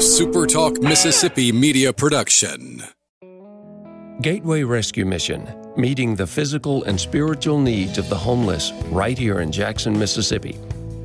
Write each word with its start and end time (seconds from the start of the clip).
SuperTalk 0.00 0.82
Mississippi 0.82 1.52
media 1.52 1.92
production. 1.92 2.82
Gateway 4.22 4.62
Rescue 4.62 5.04
Mission, 5.04 5.46
meeting 5.76 6.14
the 6.14 6.26
physical 6.26 6.82
and 6.84 6.98
spiritual 6.98 7.60
needs 7.60 7.98
of 7.98 8.08
the 8.08 8.16
homeless 8.16 8.72
right 8.86 9.18
here 9.18 9.40
in 9.40 9.52
Jackson, 9.52 9.98
Mississippi. 9.98 10.58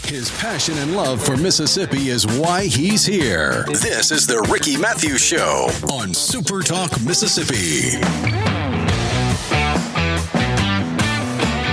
His 0.05 0.31
passion 0.39 0.79
and 0.79 0.95
love 0.95 1.21
for 1.21 1.37
Mississippi 1.37 2.11
is 2.11 2.25
why 2.39 2.67
he's 2.67 3.05
here. 3.05 3.65
This 3.65 4.13
is 4.13 4.29
the 4.29 4.47
Ricky 4.49 4.77
Mathews 4.77 5.25
Show 5.25 5.67
on 5.91 6.11
SuperTalk 6.11 7.05
Mississippi. 7.05 8.48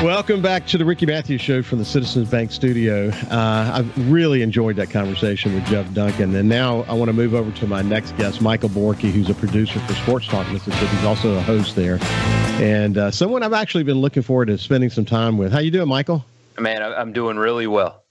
Welcome 0.04 0.42
back 0.42 0.68
to 0.68 0.78
the 0.78 0.84
Ricky 0.86 1.06
Mathews 1.06 1.42
Show 1.42 1.64
from 1.64 1.80
the 1.80 1.86
Citizens 1.86 2.30
Bank 2.30 2.52
Studio. 2.52 3.10
Uh, 3.32 3.72
I've 3.76 4.12
really 4.12 4.42
enjoyed 4.42 4.76
that 4.76 4.92
conversation 4.92 5.56
with 5.56 5.66
Jeff 5.66 5.92
Duncan. 5.94 6.36
And 6.36 6.48
now 6.50 6.84
I 6.84 6.94
want 6.94 7.08
to 7.10 7.14
move 7.14 7.34
over 7.34 7.50
to 7.50 7.66
my 7.66 7.82
next 7.82 8.16
guest, 8.18 8.42
Michael 8.42 8.70
Borkey, 8.70 9.10
who's 9.10 9.30
a 9.30 9.34
producer 9.34 9.80
for 9.80 9.94
Sports 9.96 10.28
Talk 10.28 10.52
Mississippi. 10.52 10.86
He's 10.88 11.06
also 11.06 11.36
a 11.36 11.42
host 11.42 11.76
there. 11.78 11.98
And 12.62 12.98
uh, 12.98 13.10
someone 13.10 13.42
I've 13.42 13.54
actually 13.54 13.84
been 13.84 14.00
looking 14.00 14.22
forward 14.22 14.48
to 14.48 14.58
spending 14.58 14.90
some 14.90 15.06
time 15.06 15.38
with. 15.38 15.52
How 15.52 15.60
you 15.60 15.72
doing, 15.72 15.88
Michael? 15.88 16.24
Man, 16.60 16.84
I'm 16.84 17.14
doing 17.14 17.38
really 17.38 17.66
well. 17.66 18.04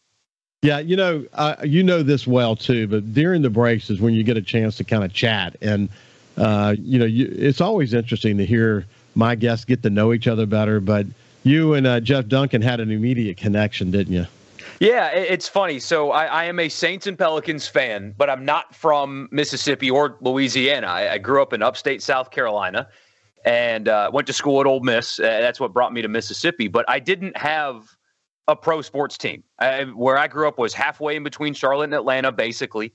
Yeah, 0.62 0.78
you 0.78 0.96
know, 0.96 1.26
uh, 1.34 1.56
you 1.64 1.82
know 1.82 2.02
this 2.02 2.26
well 2.26 2.56
too, 2.56 2.88
but 2.88 3.12
during 3.12 3.42
the 3.42 3.50
breaks 3.50 3.90
is 3.90 4.00
when 4.00 4.14
you 4.14 4.24
get 4.24 4.38
a 4.38 4.42
chance 4.42 4.78
to 4.78 4.84
kind 4.84 5.04
of 5.04 5.12
chat. 5.12 5.56
And, 5.60 5.90
uh, 6.38 6.74
you 6.78 6.98
know, 6.98 7.04
you, 7.04 7.32
it's 7.36 7.60
always 7.60 7.92
interesting 7.92 8.38
to 8.38 8.46
hear 8.46 8.86
my 9.14 9.34
guests 9.36 9.64
get 9.66 9.82
to 9.84 9.90
know 9.90 10.12
each 10.12 10.26
other 10.26 10.46
better. 10.46 10.80
But– 10.80 11.06
you 11.44 11.74
and 11.74 11.86
uh, 11.86 12.00
Jeff 12.00 12.26
Duncan 12.26 12.62
had 12.62 12.80
an 12.80 12.90
immediate 12.90 13.36
connection, 13.36 13.90
didn't 13.90 14.12
you? 14.12 14.26
Yeah, 14.80 15.10
it's 15.10 15.48
funny. 15.48 15.78
So 15.78 16.10
I, 16.10 16.24
I, 16.24 16.44
am 16.44 16.58
a 16.58 16.68
Saints 16.68 17.06
and 17.06 17.16
Pelicans 17.16 17.66
fan, 17.68 18.12
but 18.18 18.28
I'm 18.28 18.44
not 18.44 18.74
from 18.74 19.28
Mississippi 19.30 19.90
or 19.90 20.18
Louisiana. 20.20 20.88
I, 20.88 21.12
I 21.12 21.18
grew 21.18 21.40
up 21.40 21.52
in 21.52 21.62
upstate 21.62 22.02
South 22.02 22.30
Carolina 22.32 22.88
and 23.44 23.88
uh, 23.88 24.10
went 24.12 24.26
to 24.26 24.32
school 24.32 24.60
at 24.60 24.66
Ole 24.66 24.80
Miss. 24.80 25.20
Uh, 25.20 25.22
that's 25.22 25.60
what 25.60 25.72
brought 25.72 25.92
me 25.92 26.02
to 26.02 26.08
Mississippi. 26.08 26.66
But 26.66 26.84
I 26.88 26.98
didn't 26.98 27.36
have 27.36 27.86
a 28.48 28.56
pro 28.56 28.82
sports 28.82 29.16
team. 29.16 29.44
I, 29.58 29.84
where 29.84 30.18
I 30.18 30.26
grew 30.26 30.48
up 30.48 30.58
was 30.58 30.74
halfway 30.74 31.16
in 31.16 31.22
between 31.22 31.54
Charlotte 31.54 31.84
and 31.84 31.94
Atlanta, 31.94 32.32
basically. 32.32 32.92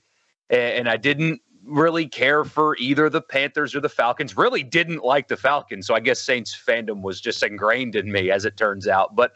And 0.50 0.88
I 0.88 0.96
didn't 0.96 1.40
really 1.64 2.06
care 2.06 2.44
for 2.44 2.76
either 2.78 3.08
the 3.08 3.20
Panthers 3.20 3.74
or 3.74 3.80
the 3.80 3.88
Falcons. 3.88 4.36
Really 4.36 4.62
didn't 4.62 5.04
like 5.04 5.28
the 5.28 5.36
Falcons. 5.36 5.86
So 5.86 5.94
I 5.94 6.00
guess 6.00 6.20
Saints 6.20 6.54
fandom 6.54 7.02
was 7.02 7.20
just 7.20 7.42
ingrained 7.42 7.96
in 7.96 8.10
me, 8.10 8.30
as 8.30 8.44
it 8.44 8.56
turns 8.56 8.88
out. 8.88 9.14
But 9.14 9.32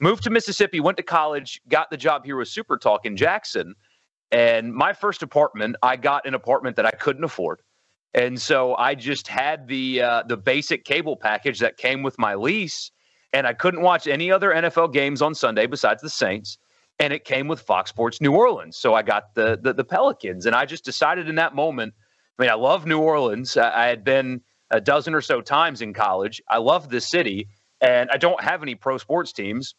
moved 0.00 0.24
to 0.24 0.30
Mississippi, 0.30 0.80
went 0.80 0.96
to 0.96 1.02
college, 1.02 1.60
got 1.68 1.90
the 1.90 1.96
job 1.96 2.24
here 2.24 2.36
with 2.36 2.48
Super 2.48 2.76
Talk 2.76 3.06
in 3.06 3.16
Jackson. 3.16 3.74
And 4.30 4.72
my 4.72 4.92
first 4.92 5.22
apartment, 5.22 5.76
I 5.82 5.96
got 5.96 6.26
an 6.26 6.34
apartment 6.34 6.76
that 6.76 6.86
I 6.86 6.92
couldn't 6.92 7.24
afford. 7.24 7.60
And 8.14 8.40
so 8.40 8.74
I 8.76 8.94
just 8.94 9.28
had 9.28 9.68
the 9.68 10.02
uh, 10.02 10.22
the 10.26 10.36
basic 10.36 10.84
cable 10.84 11.16
package 11.16 11.60
that 11.60 11.76
came 11.76 12.02
with 12.02 12.18
my 12.18 12.34
lease, 12.34 12.90
and 13.32 13.46
I 13.46 13.52
couldn't 13.52 13.82
watch 13.82 14.08
any 14.08 14.32
other 14.32 14.50
NFL 14.50 14.92
games 14.92 15.22
on 15.22 15.32
Sunday 15.32 15.66
besides 15.66 16.02
the 16.02 16.10
Saints 16.10 16.58
and 17.00 17.14
it 17.14 17.24
came 17.24 17.48
with 17.48 17.62
Fox 17.62 17.88
Sports 17.90 18.20
New 18.20 18.32
Orleans. 18.32 18.76
So 18.76 18.94
I 18.94 19.02
got 19.02 19.34
the, 19.34 19.58
the, 19.60 19.72
the 19.72 19.84
Pelicans, 19.84 20.44
and 20.44 20.54
I 20.54 20.66
just 20.66 20.84
decided 20.84 21.28
in 21.28 21.36
that 21.36 21.54
moment. 21.54 21.94
I 22.38 22.42
mean, 22.42 22.50
I 22.50 22.54
love 22.54 22.86
New 22.86 23.00
Orleans. 23.00 23.56
I, 23.56 23.84
I 23.84 23.86
had 23.86 24.04
been 24.04 24.42
a 24.70 24.80
dozen 24.80 25.14
or 25.14 25.22
so 25.22 25.40
times 25.40 25.80
in 25.80 25.94
college. 25.94 26.42
I 26.46 26.58
love 26.58 26.90
this 26.90 27.08
city, 27.08 27.48
and 27.80 28.10
I 28.10 28.18
don't 28.18 28.40
have 28.42 28.62
any 28.62 28.74
pro 28.74 28.98
sports 28.98 29.32
teams. 29.32 29.74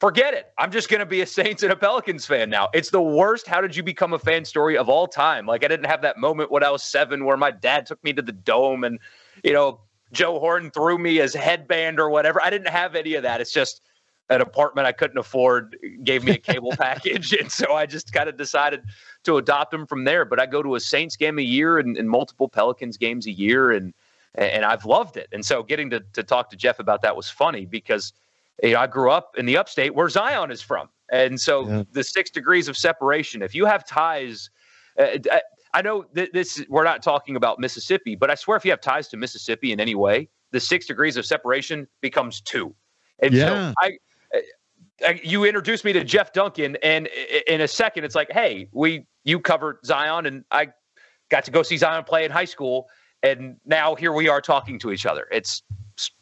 Forget 0.00 0.34
it. 0.34 0.52
I'm 0.58 0.70
just 0.70 0.90
going 0.90 1.00
to 1.00 1.06
be 1.06 1.22
a 1.22 1.26
Saints 1.38 1.62
and 1.62 1.72
a 1.72 1.76
Pelicans 1.76 2.26
fan 2.26 2.50
now. 2.50 2.68
It's 2.74 2.90
the 2.90 3.02
worst. 3.02 3.46
How 3.46 3.62
did 3.62 3.74
you 3.74 3.82
become 3.82 4.12
a 4.12 4.18
fan 4.18 4.44
story 4.44 4.76
of 4.76 4.90
all 4.90 5.06
time? 5.06 5.46
Like 5.46 5.64
I 5.64 5.68
didn't 5.68 5.86
have 5.86 6.02
that 6.02 6.18
moment 6.18 6.50
when 6.50 6.62
I 6.62 6.70
was 6.70 6.82
seven 6.84 7.24
where 7.24 7.38
my 7.38 7.50
dad 7.50 7.86
took 7.86 8.04
me 8.04 8.12
to 8.12 8.22
the 8.22 8.32
dome 8.32 8.84
and 8.84 8.98
you 9.42 9.54
know 9.54 9.80
Joe 10.12 10.38
Horn 10.38 10.70
threw 10.70 10.98
me 10.98 11.16
his 11.16 11.34
headband 11.34 11.98
or 11.98 12.10
whatever. 12.10 12.42
I 12.42 12.50
didn't 12.50 12.68
have 12.68 12.94
any 12.94 13.14
of 13.14 13.22
that. 13.22 13.40
It's 13.40 13.52
just 13.52 13.80
an 14.28 14.40
apartment 14.40 14.86
I 14.86 14.92
couldn't 14.92 15.18
afford 15.18 15.76
gave 16.02 16.24
me 16.24 16.32
a 16.32 16.38
cable 16.38 16.72
package. 16.78 17.32
And 17.32 17.50
so 17.50 17.74
I 17.74 17.86
just 17.86 18.12
kind 18.12 18.28
of 18.28 18.36
decided 18.36 18.82
to 19.24 19.36
adopt 19.36 19.70
them 19.70 19.86
from 19.86 20.04
there. 20.04 20.24
But 20.24 20.40
I 20.40 20.46
go 20.46 20.62
to 20.62 20.74
a 20.74 20.80
Saints 20.80 21.16
game 21.16 21.38
a 21.38 21.42
year 21.42 21.78
and, 21.78 21.96
and 21.96 22.10
multiple 22.10 22.48
Pelicans 22.48 22.96
games 22.96 23.26
a 23.26 23.30
year. 23.30 23.70
And, 23.70 23.94
and 24.34 24.64
I've 24.64 24.84
loved 24.84 25.16
it. 25.16 25.28
And 25.32 25.44
so 25.44 25.62
getting 25.62 25.90
to, 25.90 26.00
to 26.12 26.22
talk 26.22 26.50
to 26.50 26.56
Jeff 26.56 26.78
about 26.78 27.02
that 27.02 27.16
was 27.16 27.30
funny 27.30 27.66
because 27.66 28.12
you 28.62 28.72
know, 28.72 28.80
I 28.80 28.86
grew 28.86 29.10
up 29.10 29.32
in 29.36 29.46
the 29.46 29.56
upstate 29.56 29.94
where 29.94 30.08
Zion 30.08 30.50
is 30.50 30.62
from. 30.62 30.88
And 31.10 31.40
so 31.40 31.68
yeah. 31.68 31.82
the 31.92 32.02
six 32.02 32.30
degrees 32.30 32.68
of 32.68 32.76
separation, 32.76 33.42
if 33.42 33.54
you 33.54 33.64
have 33.64 33.86
ties, 33.86 34.50
uh, 34.98 35.18
I 35.72 35.82
know 35.82 36.06
that 36.14 36.32
this 36.32 36.64
we're 36.68 36.84
not 36.84 37.02
talking 37.02 37.36
about 37.36 37.60
Mississippi, 37.60 38.16
but 38.16 38.30
I 38.30 38.34
swear 38.34 38.56
if 38.56 38.64
you 38.64 38.70
have 38.72 38.80
ties 38.80 39.08
to 39.08 39.16
Mississippi 39.16 39.72
in 39.72 39.78
any 39.78 39.94
way, 39.94 40.28
the 40.50 40.58
six 40.58 40.86
degrees 40.86 41.16
of 41.16 41.26
separation 41.26 41.86
becomes 42.00 42.40
two. 42.40 42.74
And 43.20 43.32
yeah. 43.32 43.72
so 43.72 43.74
I, 43.80 43.98
you 45.22 45.44
introduced 45.44 45.84
me 45.84 45.92
to 45.92 46.04
Jeff 46.04 46.32
Duncan, 46.32 46.76
and 46.82 47.08
in 47.46 47.60
a 47.60 47.68
second, 47.68 48.04
it's 48.04 48.14
like, 48.14 48.30
hey, 48.30 48.68
we 48.72 49.06
you 49.24 49.40
covered 49.40 49.78
Zion, 49.84 50.26
and 50.26 50.44
I 50.50 50.68
got 51.30 51.44
to 51.44 51.50
go 51.50 51.62
see 51.62 51.76
Zion 51.76 52.04
play 52.04 52.24
in 52.24 52.30
high 52.30 52.44
school, 52.44 52.88
and 53.22 53.56
now 53.66 53.94
here 53.94 54.12
we 54.12 54.28
are 54.28 54.40
talking 54.40 54.78
to 54.80 54.92
each 54.92 55.06
other. 55.06 55.26
It's 55.30 55.62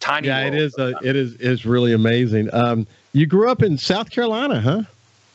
tiny. 0.00 0.28
Yeah, 0.28 0.46
it 0.46 0.54
is. 0.54 0.76
Uh, 0.76 0.92
it 1.02 1.16
is. 1.16 1.34
It's 1.36 1.64
really 1.64 1.92
amazing. 1.92 2.52
Um, 2.52 2.86
you 3.12 3.26
grew 3.26 3.50
up 3.50 3.62
in 3.62 3.78
South 3.78 4.10
Carolina, 4.10 4.60
huh? 4.60 4.82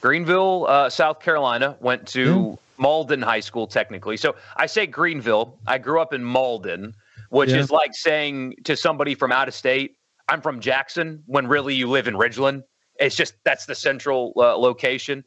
Greenville, 0.01 0.65
uh, 0.67 0.89
South 0.89 1.19
Carolina. 1.19 1.77
Went 1.79 2.07
to 2.09 2.57
yeah. 2.79 2.83
Mauldin 2.83 3.23
High 3.23 3.41
School, 3.41 3.67
technically. 3.67 4.17
So 4.17 4.35
I 4.57 4.65
say 4.65 4.85
Greenville. 4.85 5.57
I 5.67 5.77
grew 5.77 6.01
up 6.01 6.13
in 6.13 6.23
Mauldin, 6.23 6.93
which 7.29 7.51
yeah. 7.51 7.57
is 7.57 7.71
like 7.71 7.93
saying 7.93 8.55
to 8.65 8.75
somebody 8.75 9.15
from 9.15 9.31
out 9.31 9.47
of 9.47 9.53
state, 9.53 9.95
"I'm 10.27 10.41
from 10.41 10.59
Jackson," 10.59 11.23
when 11.25 11.47
really 11.47 11.75
you 11.75 11.89
live 11.89 12.07
in 12.07 12.15
Ridgeland 12.15 12.63
it's 12.99 13.15
just 13.15 13.35
that's 13.43 13.65
the 13.65 13.75
central 13.75 14.33
uh, 14.35 14.57
location. 14.57 15.23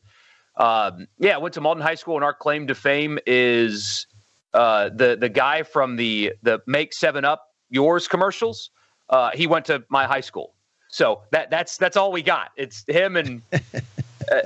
Um, 0.57 1.07
yeah, 1.19 1.35
I 1.35 1.39
went 1.39 1.55
to 1.55 1.61
Mauldin 1.61 1.83
High 1.83 1.95
School, 1.95 2.17
and 2.17 2.25
our 2.25 2.35
claim 2.35 2.67
to 2.67 2.75
fame 2.75 3.19
is 3.27 4.07
uh, 4.55 4.91
the 4.95 5.17
the 5.17 5.29
guy 5.29 5.63
from 5.63 5.97
the 5.97 6.33
the 6.43 6.63
Make 6.67 6.93
Seven 6.93 7.25
Up 7.25 7.49
Yours 7.71 8.07
commercials. 8.07 8.71
Uh, 9.09 9.31
he 9.35 9.47
went 9.47 9.65
to 9.67 9.83
my 9.89 10.07
high 10.07 10.21
school, 10.21 10.55
so 10.89 11.23
that 11.31 11.51
that's 11.51 11.77
that's 11.77 11.97
all 11.97 12.13
we 12.13 12.23
got. 12.23 12.51
It's 12.57 12.85
him 12.87 13.17
and 13.17 13.43
uh, 13.53 14.41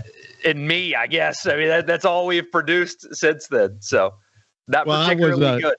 and 0.45 0.67
me, 0.67 0.95
I 0.95 1.07
guess. 1.07 1.47
I 1.47 1.57
mean, 1.57 1.69
that, 1.69 1.87
that's 1.87 2.05
all 2.05 2.27
we've 2.27 2.51
produced 2.51 3.15
since 3.15 3.49
then. 3.49 3.77
So 3.81 4.15
not 4.69 4.87
well, 4.87 5.03
particularly 5.05 5.41
was, 5.41 5.65
uh, 5.65 5.69
good. 5.69 5.77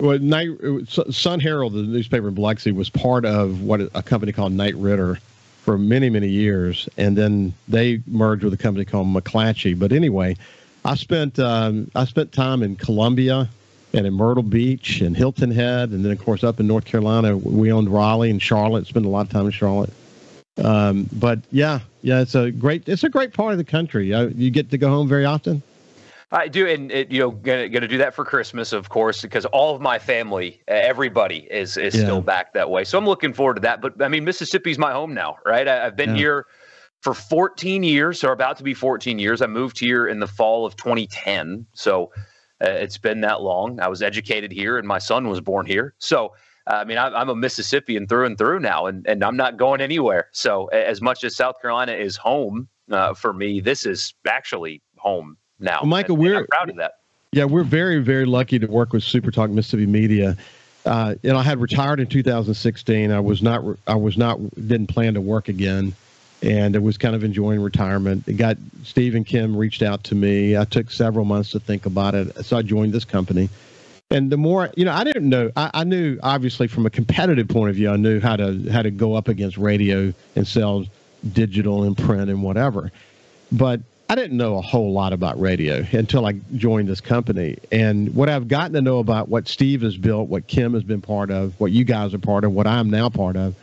Well, 0.00 0.18
Night 0.18 0.48
Sun 0.88 1.40
Herald, 1.40 1.74
the 1.74 1.82
newspaper 1.82 2.28
in 2.28 2.34
Biloxi, 2.34 2.72
was 2.72 2.90
part 2.90 3.24
of 3.24 3.62
what 3.62 3.80
a 3.94 4.02
company 4.02 4.32
called 4.32 4.52
Knight 4.52 4.74
Ridder 4.76 5.18
for 5.62 5.78
many, 5.78 6.10
many 6.10 6.28
years. 6.28 6.88
And 6.96 7.16
then 7.16 7.54
they 7.68 8.02
merged 8.06 8.44
with 8.44 8.52
a 8.52 8.56
company 8.56 8.84
called 8.84 9.06
McClatchy. 9.06 9.78
But 9.78 9.92
anyway, 9.92 10.36
I 10.84 10.96
spent 10.96 11.38
um, 11.38 11.90
I 11.94 12.04
spent 12.04 12.32
time 12.32 12.62
in 12.62 12.76
Columbia 12.76 13.48
and 13.94 14.06
in 14.06 14.14
Myrtle 14.14 14.42
Beach 14.42 15.00
and 15.00 15.16
Hilton 15.16 15.50
Head, 15.50 15.90
and 15.90 16.04
then 16.04 16.12
of 16.12 16.18
course 16.18 16.42
up 16.42 16.58
in 16.58 16.66
North 16.66 16.84
Carolina, 16.84 17.36
we 17.36 17.70
owned 17.70 17.88
Raleigh 17.88 18.30
and 18.30 18.42
Charlotte. 18.42 18.86
Spent 18.86 19.06
a 19.06 19.08
lot 19.08 19.26
of 19.26 19.30
time 19.30 19.46
in 19.46 19.52
Charlotte. 19.52 19.92
Um, 20.62 21.08
but 21.12 21.38
yeah, 21.50 21.80
yeah, 22.02 22.20
it's 22.20 22.34
a 22.34 22.50
great 22.50 22.88
it's 22.88 23.04
a 23.04 23.08
great 23.08 23.32
part 23.32 23.52
of 23.52 23.58
the 23.58 23.64
country. 23.64 24.12
Uh, 24.12 24.26
you 24.34 24.50
get 24.50 24.70
to 24.70 24.78
go 24.78 24.88
home 24.88 25.08
very 25.08 25.24
often. 25.24 25.62
I 26.32 26.48
do, 26.48 26.66
and 26.66 26.90
it, 26.90 27.12
you 27.12 27.20
know, 27.20 27.30
gonna 27.30 27.68
gonna 27.68 27.86
do 27.86 27.98
that 27.98 28.14
for 28.14 28.24
Christmas, 28.24 28.72
of 28.72 28.88
course, 28.88 29.20
because 29.20 29.44
all 29.46 29.74
of 29.74 29.82
my 29.82 29.98
family, 29.98 30.62
everybody 30.66 31.46
is 31.50 31.76
is 31.76 31.94
yeah. 31.94 32.00
still 32.00 32.22
back 32.22 32.54
that 32.54 32.70
way. 32.70 32.84
So 32.84 32.96
I'm 32.96 33.04
looking 33.04 33.34
forward 33.34 33.54
to 33.56 33.60
that. 33.60 33.82
But 33.82 34.00
I 34.02 34.08
mean, 34.08 34.24
Mississippi's 34.24 34.78
my 34.78 34.92
home 34.92 35.12
now, 35.12 35.36
right? 35.44 35.68
I, 35.68 35.84
have 35.84 35.96
been 35.96 36.10
yeah. 36.10 36.16
here 36.16 36.46
for 37.02 37.12
14 37.12 37.82
years, 37.82 38.24
or 38.24 38.32
about 38.32 38.56
to 38.56 38.62
be 38.62 38.72
14 38.72 39.18
years. 39.18 39.42
I 39.42 39.46
moved 39.46 39.78
here 39.78 40.06
in 40.06 40.20
the 40.20 40.26
fall 40.26 40.64
of 40.64 40.74
2010, 40.76 41.66
so 41.74 42.10
uh, 42.64 42.68
it's 42.70 42.96
been 42.96 43.20
that 43.20 43.42
long. 43.42 43.78
I 43.80 43.88
was 43.88 44.00
educated 44.02 44.52
here, 44.52 44.78
and 44.78 44.88
my 44.88 44.98
son 44.98 45.28
was 45.28 45.40
born 45.42 45.66
here. 45.66 45.94
So 45.98 46.32
uh, 46.66 46.76
I 46.76 46.84
mean, 46.84 46.96
I, 46.96 47.08
I'm 47.08 47.28
a 47.28 47.36
Mississippian 47.36 48.06
through 48.06 48.24
and 48.24 48.38
through 48.38 48.60
now, 48.60 48.86
and 48.86 49.06
and 49.06 49.22
I'm 49.22 49.36
not 49.36 49.58
going 49.58 49.82
anywhere. 49.82 50.28
So 50.32 50.66
as 50.68 51.02
much 51.02 51.24
as 51.24 51.36
South 51.36 51.56
Carolina 51.60 51.92
is 51.92 52.16
home 52.16 52.68
uh, 52.90 53.12
for 53.12 53.34
me, 53.34 53.60
this 53.60 53.84
is 53.84 54.14
actually 54.26 54.80
home 54.96 55.36
now. 55.62 55.80
Well, 55.82 55.90
Michael, 55.90 56.14
and, 56.14 56.22
we're 56.22 56.38
and 56.38 56.48
proud 56.48 56.70
of 56.70 56.76
that. 56.76 56.98
Yeah, 57.32 57.44
we're 57.44 57.64
very, 57.64 58.00
very 58.00 58.26
lucky 58.26 58.58
to 58.58 58.66
work 58.66 58.92
with 58.92 59.02
Super 59.02 59.30
Talk 59.30 59.50
Mississippi 59.50 59.86
Media. 59.86 60.36
Uh, 60.84 61.14
and 61.22 61.36
I 61.36 61.42
had 61.42 61.60
retired 61.60 62.00
in 62.00 62.06
2016. 62.08 63.10
I 63.10 63.20
was 63.20 63.42
not, 63.42 63.64
I 63.86 63.94
was 63.94 64.18
not, 64.18 64.38
didn't 64.54 64.88
plan 64.88 65.14
to 65.14 65.20
work 65.20 65.48
again, 65.48 65.94
and 66.42 66.74
I 66.74 66.80
was 66.80 66.98
kind 66.98 67.14
of 67.14 67.22
enjoying 67.22 67.60
retirement. 67.60 68.26
It 68.26 68.34
got 68.34 68.58
Steve 68.82 69.14
and 69.14 69.24
Kim 69.24 69.56
reached 69.56 69.82
out 69.82 70.04
to 70.04 70.14
me. 70.14 70.56
I 70.56 70.64
took 70.64 70.90
several 70.90 71.24
months 71.24 71.50
to 71.52 71.60
think 71.60 71.86
about 71.86 72.14
it, 72.14 72.44
so 72.44 72.56
I 72.56 72.62
joined 72.62 72.92
this 72.92 73.04
company. 73.04 73.48
and 74.10 74.30
the 74.30 74.36
more 74.36 74.70
you 74.76 74.84
know, 74.84 74.92
I 74.92 75.04
didn't 75.04 75.28
know. 75.28 75.52
I, 75.56 75.70
I, 75.72 75.84
knew 75.84 76.18
obviously 76.22 76.66
from 76.66 76.84
a 76.84 76.90
competitive 76.90 77.48
point 77.48 77.70
of 77.70 77.76
view, 77.76 77.90
I 77.90 77.96
knew 77.96 78.20
how 78.20 78.36
to 78.36 78.68
how 78.70 78.82
to 78.82 78.90
go 78.90 79.14
up 79.14 79.28
against 79.28 79.56
radio 79.56 80.12
and 80.34 80.46
sell 80.46 80.84
digital 81.32 81.84
and 81.84 81.96
print 81.96 82.28
and 82.28 82.42
whatever. 82.42 82.90
But 83.52 83.80
I 84.12 84.14
didn't 84.14 84.36
know 84.36 84.58
a 84.58 84.60
whole 84.60 84.92
lot 84.92 85.14
about 85.14 85.40
radio 85.40 85.86
until 85.90 86.26
I 86.26 86.32
joined 86.54 86.86
this 86.86 87.00
company. 87.00 87.56
And 87.72 88.14
what 88.14 88.28
I've 88.28 88.46
gotten 88.46 88.74
to 88.74 88.82
know 88.82 88.98
about 88.98 89.30
what 89.30 89.48
Steve 89.48 89.80
has 89.80 89.96
built, 89.96 90.28
what 90.28 90.46
Kim 90.46 90.74
has 90.74 90.82
been 90.82 91.00
part 91.00 91.30
of, 91.30 91.58
what 91.58 91.72
you 91.72 91.82
guys 91.84 92.12
are 92.12 92.18
part 92.18 92.44
of, 92.44 92.52
what 92.52 92.66
I'm 92.66 92.90
now 92.90 93.08
part 93.08 93.38
of, 93.38 93.54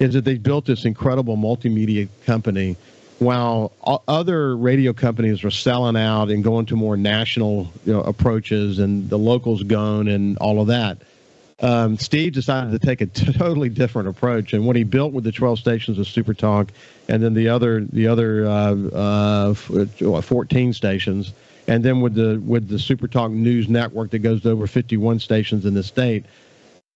is 0.00 0.12
that 0.12 0.26
they've 0.26 0.42
built 0.42 0.66
this 0.66 0.84
incredible 0.84 1.38
multimedia 1.38 2.06
company 2.26 2.76
while 3.18 3.72
other 4.06 4.54
radio 4.54 4.92
companies 4.92 5.42
were 5.42 5.50
selling 5.50 5.96
out 5.96 6.28
and 6.28 6.44
going 6.44 6.66
to 6.66 6.76
more 6.76 6.98
national 6.98 7.72
you 7.86 7.94
know, 7.94 8.02
approaches 8.02 8.80
and 8.80 9.08
the 9.08 9.18
locals 9.18 9.62
gone 9.62 10.08
and 10.08 10.36
all 10.36 10.60
of 10.60 10.66
that, 10.66 10.98
um, 11.60 11.98
Steve 11.98 12.32
decided 12.32 12.72
to 12.72 12.84
take 12.84 13.00
a 13.00 13.06
totally 13.32 13.68
different 13.68 14.08
approach. 14.08 14.52
And 14.52 14.66
what 14.66 14.76
he 14.76 14.84
built 14.84 15.12
with 15.12 15.24
the 15.24 15.32
12 15.32 15.58
stations 15.58 15.98
of 15.98 16.06
Super 16.06 16.34
Talk 16.34 16.72
and 17.08 17.22
then 17.22 17.34
the 17.34 17.48
other 17.48 17.80
the 17.84 18.08
other 18.08 18.46
uh, 18.46 19.54
uh, 19.54 20.20
14 20.22 20.72
stations, 20.72 21.32
and 21.68 21.84
then 21.84 22.00
with 22.00 22.14
the 22.14 22.40
with 22.44 22.68
the 22.68 22.78
Super 22.78 23.08
Talk 23.08 23.30
News 23.30 23.68
Network 23.68 24.10
that 24.10 24.20
goes 24.20 24.42
to 24.42 24.50
over 24.50 24.66
51 24.66 25.20
stations 25.20 25.66
in 25.66 25.74
the 25.74 25.82
state. 25.82 26.24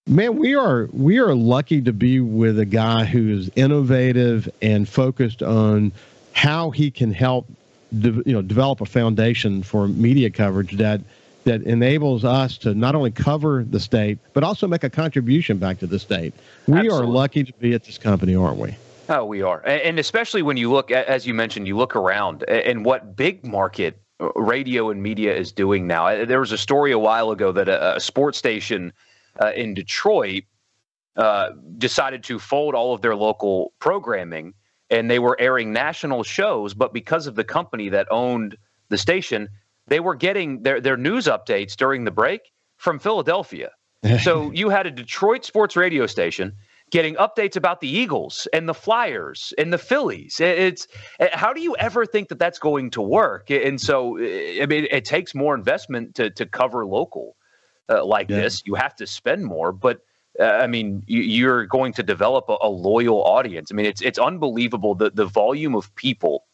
Man, 0.06 0.36
we 0.36 0.54
are 0.54 0.88
we 0.92 1.18
are 1.18 1.34
lucky 1.34 1.82
to 1.82 1.92
be 1.92 2.20
with 2.20 2.58
a 2.58 2.64
guy 2.64 3.04
who 3.04 3.38
is 3.38 3.50
innovative 3.54 4.48
and 4.62 4.88
focused 4.88 5.42
on 5.42 5.92
how 6.32 6.70
he 6.70 6.90
can 6.90 7.12
help 7.12 7.46
de- 7.96 8.22
you 8.24 8.32
know 8.32 8.42
develop 8.42 8.80
a 8.80 8.86
foundation 8.86 9.62
for 9.62 9.86
media 9.86 10.30
coverage 10.30 10.72
that 10.78 11.02
that 11.48 11.62
enables 11.62 12.24
us 12.24 12.58
to 12.58 12.74
not 12.74 12.94
only 12.94 13.10
cover 13.10 13.64
the 13.64 13.80
state 13.80 14.18
but 14.34 14.44
also 14.44 14.68
make 14.68 14.84
a 14.84 14.90
contribution 14.90 15.56
back 15.56 15.78
to 15.78 15.86
the 15.86 15.98
state. 15.98 16.34
We 16.66 16.78
Absolutely. 16.78 16.98
are 16.98 17.10
lucky 17.10 17.44
to 17.44 17.52
be 17.54 17.72
at 17.72 17.84
this 17.84 17.96
company, 17.96 18.34
aren't 18.36 18.58
we? 18.58 18.76
Oh, 19.08 19.24
we 19.24 19.40
are, 19.40 19.66
and 19.66 19.98
especially 19.98 20.42
when 20.42 20.58
you 20.58 20.70
look, 20.70 20.90
as 20.90 21.26
you 21.26 21.32
mentioned, 21.32 21.66
you 21.66 21.78
look 21.78 21.96
around 21.96 22.42
and 22.42 22.84
what 22.84 23.16
big 23.16 23.46
market 23.46 23.98
uh, 24.20 24.30
radio 24.34 24.90
and 24.90 25.02
media 25.02 25.34
is 25.34 25.50
doing 25.50 25.86
now. 25.86 26.26
There 26.26 26.40
was 26.40 26.52
a 26.52 26.58
story 26.58 26.92
a 26.92 26.98
while 26.98 27.30
ago 27.30 27.50
that 27.52 27.70
a, 27.70 27.96
a 27.96 28.00
sports 28.00 28.36
station 28.36 28.92
uh, 29.40 29.52
in 29.56 29.72
Detroit 29.72 30.44
uh, 31.16 31.50
decided 31.78 32.22
to 32.24 32.38
fold 32.38 32.74
all 32.74 32.92
of 32.92 33.00
their 33.00 33.16
local 33.16 33.72
programming 33.78 34.52
and 34.90 35.10
they 35.10 35.18
were 35.18 35.36
airing 35.40 35.72
national 35.72 36.22
shows, 36.22 36.74
but 36.74 36.92
because 36.92 37.26
of 37.26 37.34
the 37.34 37.44
company 37.44 37.88
that 37.90 38.06
owned 38.10 38.56
the 38.88 38.98
station, 38.98 39.48
they 39.88 40.00
were 40.00 40.14
getting 40.14 40.62
their, 40.62 40.80
their 40.80 40.96
news 40.96 41.26
updates 41.26 41.76
during 41.76 42.04
the 42.04 42.10
break 42.10 42.40
from 42.76 42.98
Philadelphia. 42.98 43.70
so 44.22 44.52
you 44.52 44.68
had 44.68 44.86
a 44.86 44.90
Detroit 44.90 45.44
sports 45.44 45.76
radio 45.76 46.06
station 46.06 46.52
getting 46.90 47.16
updates 47.16 47.56
about 47.56 47.80
the 47.80 47.88
Eagles 47.88 48.48
and 48.52 48.68
the 48.68 48.74
Flyers 48.74 49.52
and 49.58 49.72
the 49.72 49.78
Phillies. 49.78 50.40
It's 50.40 50.86
how 51.32 51.52
do 51.52 51.60
you 51.60 51.76
ever 51.76 52.06
think 52.06 52.28
that 52.28 52.38
that's 52.38 52.58
going 52.58 52.90
to 52.90 53.02
work? 53.02 53.50
And 53.50 53.80
so, 53.80 54.18
I 54.18 54.66
mean, 54.66 54.86
it 54.90 55.04
takes 55.04 55.34
more 55.34 55.54
investment 55.54 56.14
to 56.16 56.30
to 56.30 56.46
cover 56.46 56.86
local 56.86 57.36
uh, 57.88 58.04
like 58.04 58.30
yeah. 58.30 58.36
this. 58.36 58.62
You 58.64 58.74
have 58.74 58.94
to 58.96 59.06
spend 59.06 59.44
more, 59.44 59.72
but 59.72 60.00
uh, 60.38 60.44
I 60.44 60.66
mean, 60.66 61.02
you, 61.06 61.48
are 61.50 61.66
going 61.66 61.92
to 61.94 62.02
develop 62.02 62.48
a, 62.48 62.56
a, 62.60 62.68
loyal 62.68 63.24
audience. 63.24 63.70
I 63.72 63.74
mean, 63.74 63.86
it's 63.86 64.00
it's 64.00 64.18
unbelievable 64.18 64.94
the 64.94 65.10
the 65.10 65.26
volume 65.26 65.74
of 65.74 65.94
people 65.96 66.44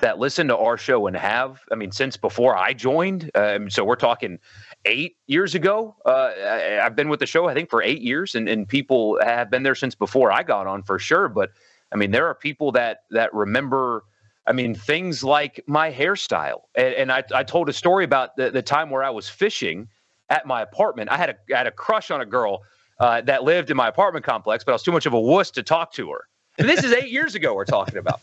that 0.00 0.18
listen 0.18 0.48
to 0.48 0.56
our 0.56 0.76
show 0.76 1.06
and 1.06 1.16
have. 1.16 1.60
I 1.70 1.74
mean, 1.74 1.92
since 1.92 2.16
before 2.16 2.56
I 2.56 2.72
joined, 2.72 3.30
um, 3.34 3.70
so 3.70 3.84
we're 3.84 3.96
talking 3.96 4.38
eight 4.84 5.16
years 5.26 5.54
ago. 5.54 5.96
Uh, 6.04 6.32
I, 6.36 6.80
have 6.82 6.96
been 6.96 7.08
with 7.08 7.20
the 7.20 7.26
show, 7.26 7.48
I 7.48 7.54
think, 7.54 7.70
for 7.70 7.82
eight 7.82 8.02
years, 8.02 8.34
and, 8.34 8.48
and 8.48 8.68
people 8.68 9.18
have 9.22 9.50
been 9.50 9.62
there 9.62 9.74
since 9.74 9.94
before 9.94 10.32
I 10.32 10.42
got 10.42 10.66
on 10.66 10.82
for 10.82 10.98
sure. 10.98 11.28
But 11.28 11.50
I 11.92 11.96
mean, 11.96 12.10
there 12.10 12.26
are 12.26 12.34
people 12.34 12.72
that 12.72 13.04
that 13.10 13.32
remember. 13.34 14.04
I 14.46 14.52
mean, 14.52 14.74
things 14.74 15.22
like 15.22 15.62
my 15.66 15.92
hairstyle, 15.92 16.62
and, 16.74 16.94
and 16.94 17.12
I, 17.12 17.22
I 17.34 17.44
told 17.44 17.68
a 17.68 17.72
story 17.74 18.04
about 18.04 18.34
the, 18.36 18.50
the 18.50 18.62
time 18.62 18.88
where 18.88 19.04
I 19.04 19.10
was 19.10 19.28
fishing 19.28 19.88
at 20.30 20.46
my 20.46 20.62
apartment. 20.62 21.10
I 21.10 21.18
had 21.18 21.30
a 21.30 21.54
I 21.54 21.58
had 21.58 21.66
a 21.66 21.72
crush 21.72 22.10
on 22.10 22.22
a 22.22 22.26
girl 22.26 22.62
uh, 22.98 23.20
that 23.22 23.44
lived 23.44 23.70
in 23.70 23.76
my 23.76 23.88
apartment 23.88 24.24
complex, 24.24 24.64
but 24.64 24.72
I 24.72 24.74
was 24.74 24.82
too 24.82 24.92
much 24.92 25.06
of 25.06 25.12
a 25.12 25.20
wuss 25.20 25.50
to 25.52 25.62
talk 25.62 25.92
to 25.94 26.10
her. 26.12 26.28
And 26.58 26.68
this 26.68 26.82
is 26.82 26.92
eight 26.92 27.10
years 27.10 27.34
ago 27.34 27.54
we're 27.54 27.64
talking 27.64 27.98
about. 27.98 28.20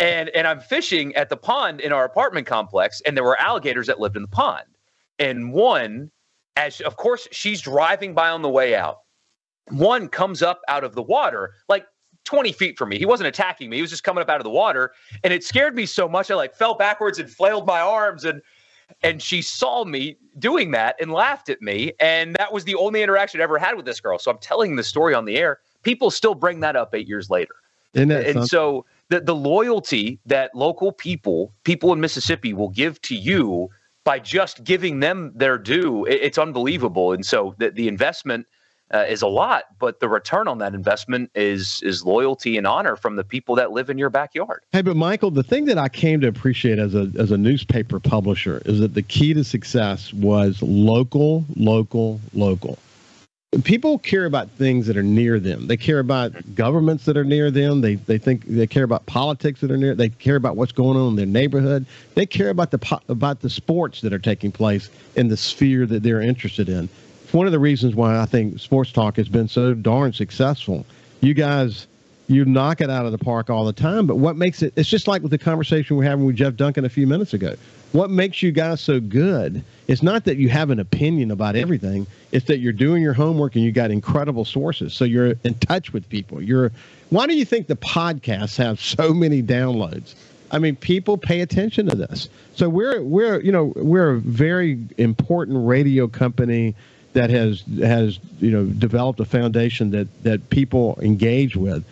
And 0.00 0.28
and 0.30 0.46
I'm 0.46 0.60
fishing 0.60 1.14
at 1.14 1.28
the 1.28 1.36
pond 1.36 1.80
in 1.80 1.92
our 1.92 2.04
apartment 2.04 2.46
complex, 2.46 3.00
and 3.02 3.16
there 3.16 3.24
were 3.24 3.40
alligators 3.40 3.86
that 3.86 4.00
lived 4.00 4.16
in 4.16 4.22
the 4.22 4.28
pond. 4.28 4.66
And 5.18 5.52
one, 5.52 6.10
as 6.56 6.80
of 6.80 6.96
course 6.96 7.28
she's 7.30 7.60
driving 7.60 8.14
by 8.14 8.30
on 8.30 8.42
the 8.42 8.48
way 8.48 8.74
out, 8.74 8.98
one 9.70 10.08
comes 10.08 10.42
up 10.42 10.60
out 10.68 10.84
of 10.84 10.94
the 10.94 11.02
water 11.02 11.54
like 11.68 11.86
20 12.24 12.52
feet 12.52 12.78
from 12.78 12.88
me. 12.88 12.98
He 12.98 13.06
wasn't 13.06 13.28
attacking 13.28 13.70
me. 13.70 13.76
He 13.76 13.82
was 13.82 13.90
just 13.90 14.04
coming 14.04 14.22
up 14.22 14.28
out 14.28 14.40
of 14.40 14.44
the 14.44 14.50
water. 14.50 14.92
And 15.22 15.32
it 15.32 15.44
scared 15.44 15.74
me 15.74 15.86
so 15.86 16.08
much 16.08 16.30
I 16.30 16.34
like 16.34 16.54
fell 16.54 16.74
backwards 16.74 17.18
and 17.18 17.30
flailed 17.30 17.66
my 17.66 17.80
arms 17.80 18.24
and 18.24 18.42
and 19.02 19.22
she 19.22 19.40
saw 19.40 19.84
me 19.84 20.18
doing 20.38 20.70
that 20.72 20.96
and 21.00 21.10
laughed 21.10 21.48
at 21.48 21.62
me. 21.62 21.92
And 22.00 22.36
that 22.36 22.52
was 22.52 22.64
the 22.64 22.74
only 22.74 23.02
interaction 23.02 23.40
I 23.40 23.44
ever 23.44 23.58
had 23.58 23.76
with 23.76 23.86
this 23.86 23.98
girl. 23.98 24.18
So 24.18 24.30
I'm 24.30 24.38
telling 24.38 24.76
the 24.76 24.82
story 24.82 25.14
on 25.14 25.24
the 25.24 25.36
air. 25.36 25.58
People 25.82 26.10
still 26.10 26.34
bring 26.34 26.60
that 26.60 26.76
up 26.76 26.94
eight 26.94 27.08
years 27.08 27.30
later. 27.30 27.54
and 28.26 28.26
something? 28.26 28.46
so 28.46 28.84
the, 29.14 29.20
the 29.20 29.34
loyalty 29.34 30.20
that 30.26 30.54
local 30.54 30.92
people, 30.92 31.52
people 31.64 31.92
in 31.92 32.00
Mississippi, 32.00 32.52
will 32.52 32.70
give 32.70 33.00
to 33.02 33.14
you 33.14 33.68
by 34.04 34.18
just 34.18 34.64
giving 34.64 35.00
them 35.00 35.32
their 35.34 35.56
due, 35.56 36.04
it, 36.04 36.20
it's 36.22 36.38
unbelievable. 36.38 37.12
And 37.12 37.24
so 37.24 37.54
the, 37.58 37.70
the 37.70 37.88
investment– 37.88 38.46
uh, 38.92 39.04
is 39.08 39.22
a 39.22 39.26
lot, 39.26 39.64
but 39.78 40.00
the 40.00 40.08
return 40.08 40.46
on 40.46 40.58
that 40.58 40.74
investment 40.74 41.30
is 41.34 41.80
is 41.82 42.04
loyalty 42.04 42.56
and 42.56 42.66
honor 42.66 42.96
from 42.96 43.16
the 43.16 43.24
people 43.24 43.54
that 43.56 43.72
live 43.72 43.90
in 43.90 43.98
your 43.98 44.10
backyard. 44.10 44.62
Hey, 44.72 44.82
but 44.82 44.96
Michael, 44.96 45.30
the 45.30 45.42
thing 45.42 45.64
that 45.66 45.78
I 45.78 45.88
came 45.88 46.20
to 46.20 46.28
appreciate 46.28 46.78
as 46.78 46.94
a 46.94 47.10
as 47.18 47.30
a 47.30 47.38
newspaper 47.38 47.98
publisher 47.98 48.62
is 48.66 48.80
that 48.80 48.94
the 48.94 49.02
key 49.02 49.34
to 49.34 49.42
success 49.42 50.12
was 50.12 50.62
local, 50.62 51.44
local, 51.56 52.20
local. 52.34 52.78
People 53.62 53.98
care 53.98 54.24
about 54.24 54.50
things 54.50 54.86
that 54.86 54.96
are 54.96 55.02
near 55.02 55.38
them. 55.38 55.66
They 55.66 55.76
care 55.76 56.00
about 56.00 56.32
governments 56.54 57.04
that 57.04 57.16
are 57.16 57.24
near 57.24 57.50
them. 57.50 57.80
They 57.80 57.94
they 57.94 58.18
think 58.18 58.44
they 58.46 58.66
care 58.66 58.82
about 58.84 59.06
politics 59.06 59.60
that 59.60 59.70
are 59.70 59.76
near. 59.76 59.94
They 59.94 60.08
care 60.08 60.36
about 60.36 60.56
what's 60.56 60.72
going 60.72 60.98
on 60.98 61.10
in 61.10 61.16
their 61.16 61.26
neighborhood. 61.26 61.86
They 62.14 62.26
care 62.26 62.50
about 62.50 62.70
the 62.70 63.00
about 63.08 63.40
the 63.40 63.50
sports 63.50 64.00
that 64.00 64.12
are 64.12 64.18
taking 64.18 64.50
place 64.50 64.90
in 65.14 65.28
the 65.28 65.36
sphere 65.36 65.86
that 65.86 66.02
they're 66.02 66.20
interested 66.20 66.68
in 66.68 66.88
It's 67.22 67.32
one 67.32 67.46
of 67.46 67.52
the 67.52 67.58
reasons 67.58 67.94
why 67.94 68.18
I 68.18 68.26
think 68.26 68.58
Sports 68.58 68.90
Talk 68.92 69.16
has 69.16 69.28
been 69.28 69.46
so 69.46 69.74
darn 69.74 70.12
successful. 70.12 70.84
You 71.20 71.34
guys, 71.34 71.86
you 72.26 72.44
knock 72.44 72.80
it 72.80 72.88
out 72.88 73.06
of 73.06 73.12
the 73.12 73.18
park 73.18 73.50
all 73.50 73.64
the 73.64 73.72
time, 73.72 74.06
but 74.06 74.16
what 74.16 74.36
makes 74.36 74.62
it, 74.62 74.72
it's 74.76 74.88
just 74.88 75.06
like 75.06 75.22
with 75.22 75.30
the 75.30 75.38
conversation 75.38 75.96
we 75.96 76.06
are 76.06 76.08
having 76.08 76.24
with 76.24 76.36
Jeff 76.36 76.56
Duncan 76.56 76.84
a 76.84 76.88
few 76.88 77.06
minutes 77.06 77.34
ago. 77.34 77.54
What 77.92 78.10
makes 78.10 78.42
you 78.42 78.50
guys 78.50 78.80
so 78.80 78.98
good? 78.98 79.62
It's 79.86 80.02
not 80.02 80.24
that 80.24 80.36
you 80.36 80.48
have 80.48 80.70
an 80.70 80.80
opinion 80.80 81.30
about 81.30 81.54
everything, 81.54 82.06
it's 82.32 82.46
that 82.46 82.58
you're 82.58 82.72
doing 82.72 83.02
your 83.02 83.12
homework 83.12 83.54
and 83.54 83.64
you 83.64 83.72
got 83.72 83.90
incredible 83.90 84.44
sources. 84.44 84.94
So 84.94 85.04
you're 85.04 85.34
in 85.44 85.54
touch 85.54 85.92
with 85.92 86.08
people. 86.08 86.42
You're, 86.42 86.72
why 87.10 87.26
do 87.26 87.34
you 87.34 87.44
think 87.44 87.66
the 87.66 87.76
podcasts 87.76 88.56
have 88.56 88.80
so 88.80 89.12
many 89.12 89.42
downloads? 89.42 90.14
I 90.50 90.58
mean, 90.58 90.76
people 90.76 91.18
pay 91.18 91.40
attention 91.40 91.88
to 91.88 91.96
this. 91.96 92.28
So 92.54 92.68
we're 92.68 93.02
we're 93.02 93.40
you 93.40 93.50
know 93.50 93.72
we're 93.74 94.10
a 94.10 94.20
very 94.20 94.78
important 94.98 95.66
radio 95.66 96.06
company 96.06 96.76
that 97.14 97.30
has 97.30 97.64
has 97.80 98.20
you 98.40 98.50
know 98.50 98.64
developed 98.66 99.18
a 99.18 99.24
foundation 99.24 99.90
that 99.90 100.22
that 100.22 100.50
people 100.50 100.98
engage 101.02 101.56
with. 101.56 101.84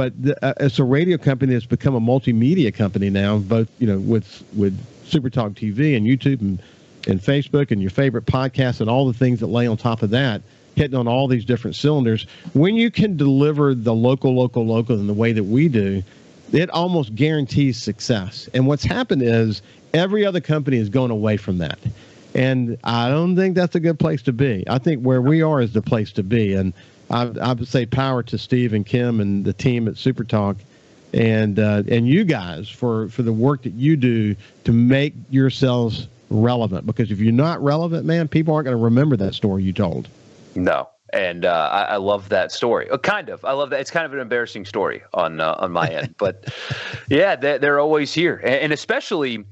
But 0.00 0.22
the, 0.22 0.42
uh, 0.42 0.54
it's 0.60 0.78
a 0.78 0.84
radio 0.84 1.18
company 1.18 1.52
that's 1.52 1.66
become 1.66 1.94
a 1.94 2.00
multimedia 2.00 2.72
company 2.72 3.10
now, 3.10 3.36
both 3.36 3.68
you 3.78 3.86
know 3.86 3.98
with 3.98 4.42
with 4.56 4.74
Super 5.04 5.28
Talk 5.28 5.52
TV 5.52 5.94
and 5.94 6.06
YouTube 6.06 6.40
and 6.40 6.58
and 7.06 7.20
Facebook 7.20 7.70
and 7.70 7.82
your 7.82 7.90
favorite 7.90 8.24
podcasts 8.24 8.80
and 8.80 8.88
all 8.88 9.06
the 9.06 9.12
things 9.12 9.40
that 9.40 9.48
lay 9.48 9.66
on 9.66 9.76
top 9.76 10.00
of 10.00 10.08
that, 10.08 10.40
hitting 10.74 10.96
on 10.96 11.06
all 11.06 11.28
these 11.28 11.44
different 11.44 11.76
cylinders. 11.76 12.26
When 12.54 12.76
you 12.76 12.90
can 12.90 13.18
deliver 13.18 13.74
the 13.74 13.92
local, 13.92 14.34
local, 14.34 14.64
local 14.64 14.98
in 14.98 15.06
the 15.06 15.12
way 15.12 15.32
that 15.32 15.44
we 15.44 15.68
do, 15.68 16.02
it 16.50 16.70
almost 16.70 17.14
guarantees 17.14 17.76
success. 17.76 18.48
And 18.54 18.66
what's 18.66 18.84
happened 18.84 19.20
is 19.20 19.60
every 19.92 20.24
other 20.24 20.40
company 20.40 20.78
is 20.78 20.88
going 20.88 21.10
away 21.10 21.36
from 21.36 21.58
that. 21.58 21.78
And 22.34 22.78
I 22.84 23.10
don't 23.10 23.36
think 23.36 23.54
that's 23.54 23.74
a 23.74 23.80
good 23.80 23.98
place 23.98 24.22
to 24.22 24.32
be. 24.32 24.64
I 24.66 24.78
think 24.78 25.02
where 25.02 25.20
we 25.20 25.42
are 25.42 25.60
is 25.60 25.74
the 25.74 25.82
place 25.82 26.10
to 26.12 26.22
be. 26.22 26.54
And 26.54 26.72
I, 27.10 27.30
I 27.40 27.52
would 27.52 27.68
say 27.68 27.86
power 27.86 28.22
to 28.24 28.38
Steve 28.38 28.72
and 28.72 28.86
Kim 28.86 29.20
and 29.20 29.44
the 29.44 29.52
team 29.52 29.88
at 29.88 29.96
Super 29.96 30.24
Talk 30.24 30.56
and 31.12 31.58
uh, 31.58 31.82
and 31.88 32.06
you 32.08 32.24
guys 32.24 32.68
for, 32.68 33.08
for 33.08 33.22
the 33.22 33.32
work 33.32 33.62
that 33.62 33.74
you 33.74 33.96
do 33.96 34.36
to 34.64 34.72
make 34.72 35.14
yourselves 35.28 36.08
relevant. 36.30 36.86
Because 36.86 37.10
if 37.10 37.18
you're 37.18 37.32
not 37.32 37.62
relevant, 37.62 38.04
man, 38.04 38.28
people 38.28 38.54
aren't 38.54 38.66
going 38.66 38.76
to 38.76 38.82
remember 38.82 39.16
that 39.16 39.34
story 39.34 39.62
you 39.62 39.72
told. 39.72 40.08
No, 40.54 40.88
and 41.12 41.44
uh, 41.44 41.68
I, 41.72 41.82
I, 41.82 41.96
love 41.96 42.28
that 42.28 42.52
story. 42.52 42.88
Uh, 42.90 42.98
kind 42.98 43.28
of, 43.28 43.44
I 43.44 43.52
love 43.52 43.70
that. 43.70 43.80
It's 43.80 43.90
kind 43.90 44.06
of 44.06 44.12
an 44.12 44.20
embarrassing 44.20 44.64
story 44.64 45.02
on 45.14 45.40
uh, 45.40 45.56
on 45.58 45.72
my 45.72 45.88
end, 45.88 46.14
but 46.18 46.52
yeah, 47.08 47.36
they're, 47.36 47.58
they're 47.58 47.80
always 47.80 48.14
here, 48.14 48.36
and, 48.44 48.54
and 48.54 48.72
especially 48.72 49.44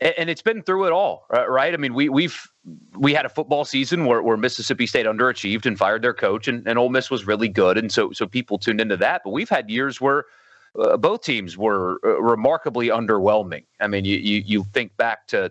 and, 0.00 0.28
it's 0.28 0.42
been 0.42 0.62
through 0.62 0.86
it 0.86 0.92
all, 0.92 1.26
right? 1.30 1.72
I 1.72 1.76
mean, 1.76 1.94
we 1.94 2.08
we've 2.08 2.50
we 2.98 3.14
had 3.14 3.24
a 3.24 3.28
football 3.28 3.64
season 3.64 4.04
where, 4.04 4.22
where 4.22 4.36
Mississippi 4.36 4.86
State 4.86 5.06
underachieved 5.06 5.66
and 5.66 5.78
fired 5.78 6.02
their 6.02 6.14
coach, 6.14 6.48
and, 6.48 6.66
and 6.66 6.78
Ole 6.78 6.90
Miss 6.90 7.10
was 7.10 7.26
really 7.26 7.48
good, 7.48 7.78
and 7.78 7.90
so 7.90 8.12
so 8.12 8.26
people 8.26 8.58
tuned 8.58 8.80
into 8.80 8.96
that. 8.98 9.22
But 9.24 9.30
we've 9.30 9.48
had 9.48 9.70
years 9.70 10.00
where 10.00 10.24
uh, 10.78 10.96
both 10.96 11.22
teams 11.22 11.56
were 11.56 11.98
uh, 12.04 12.20
remarkably 12.20 12.88
underwhelming. 12.88 13.64
I 13.80 13.86
mean, 13.86 14.04
you, 14.04 14.16
you 14.16 14.42
you 14.44 14.64
think 14.74 14.96
back 14.96 15.26
to 15.28 15.50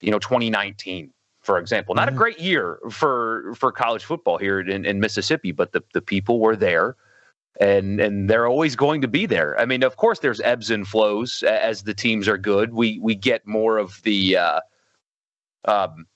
you 0.00 0.10
know 0.10 0.18
2019 0.18 1.12
for 1.40 1.58
example. 1.58 1.94
Not 1.94 2.08
a 2.08 2.10
mm-hmm. 2.10 2.18
great 2.18 2.40
year 2.40 2.78
for 2.90 3.54
for 3.54 3.72
college 3.72 4.04
football 4.04 4.36
here 4.36 4.60
in, 4.60 4.84
in 4.84 5.00
Mississippi, 5.00 5.50
but 5.50 5.72
the, 5.72 5.82
the 5.94 6.02
people 6.02 6.40
were 6.40 6.56
there 6.56 6.96
and 7.60 8.00
and 8.00 8.30
they're 8.30 8.46
always 8.46 8.76
going 8.76 9.00
to 9.00 9.08
be 9.08 9.26
there. 9.26 9.58
I 9.58 9.66
mean, 9.66 9.82
of 9.82 9.96
course, 9.96 10.20
there's 10.20 10.40
ebbs 10.40 10.70
and 10.70 10.86
flows 10.86 11.42
as 11.42 11.82
the 11.82 11.94
teams 11.94 12.28
are 12.28 12.38
good. 12.38 12.72
We 12.72 12.98
we 13.00 13.14
get 13.14 13.46
more 13.46 13.78
of 13.78 14.00
the 14.02 14.36
uh, 14.36 14.60
um, 15.64 16.06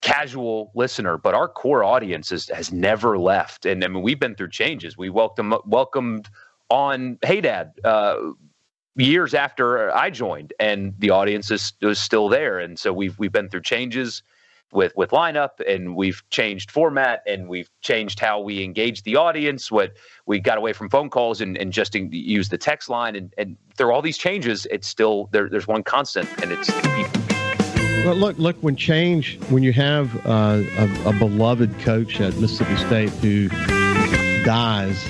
casual 0.00 0.70
listener, 0.74 1.18
but 1.18 1.34
our 1.34 1.48
core 1.48 1.84
audience 1.84 2.30
is, 2.32 2.48
has 2.48 2.72
never 2.72 3.18
left. 3.18 3.66
And 3.66 3.84
I 3.84 3.88
mean, 3.88 4.02
we've 4.02 4.20
been 4.20 4.34
through 4.34 4.50
changes. 4.50 4.96
We 4.96 5.10
welcome 5.10 5.54
welcomed 5.64 6.28
on 6.68 7.18
Hey 7.22 7.40
Dad 7.40 7.72
uh, 7.84 8.16
years 8.96 9.34
after 9.34 9.94
I 9.94 10.10
joined, 10.10 10.52
and 10.60 10.94
the 10.98 11.10
audience 11.10 11.50
is, 11.50 11.72
is 11.80 11.98
still 11.98 12.28
there. 12.28 12.58
And 12.58 12.78
so 12.78 12.92
we've 12.92 13.18
we've 13.18 13.32
been 13.32 13.48
through 13.48 13.62
changes 13.62 14.22
with 14.72 14.92
with 14.96 15.10
lineup 15.10 15.60
and 15.66 15.94
we've 15.94 16.22
changed 16.30 16.70
format 16.70 17.22
and 17.26 17.48
we've 17.48 17.70
changed 17.82 18.18
how 18.18 18.40
we 18.40 18.64
engage 18.64 19.02
the 19.02 19.16
audience 19.16 19.70
what 19.70 19.92
we 20.26 20.40
got 20.40 20.58
away 20.58 20.72
from 20.72 20.88
phone 20.88 21.10
calls 21.10 21.40
and, 21.40 21.56
and 21.58 21.72
just 21.72 21.94
use 21.94 22.48
the 22.48 22.58
text 22.58 22.88
line 22.88 23.14
and, 23.14 23.32
and 23.38 23.56
there 23.76 23.86
are 23.86 23.92
all 23.92 24.02
these 24.02 24.18
changes 24.18 24.66
it's 24.70 24.88
still 24.88 25.28
there, 25.32 25.48
there's 25.48 25.66
one 25.66 25.82
constant 25.82 26.28
and 26.42 26.50
it's 26.52 26.70
people 26.96 27.22
well, 28.04 28.16
look, 28.16 28.36
look. 28.36 28.56
When 28.64 28.74
change, 28.74 29.38
when 29.48 29.62
you 29.62 29.72
have 29.74 30.26
uh, 30.26 30.60
a, 30.76 31.10
a 31.10 31.12
beloved 31.12 31.78
coach 31.80 32.20
at 32.20 32.36
Mississippi 32.38 32.76
State 32.76 33.10
who 33.10 33.48
dies, 34.42 35.08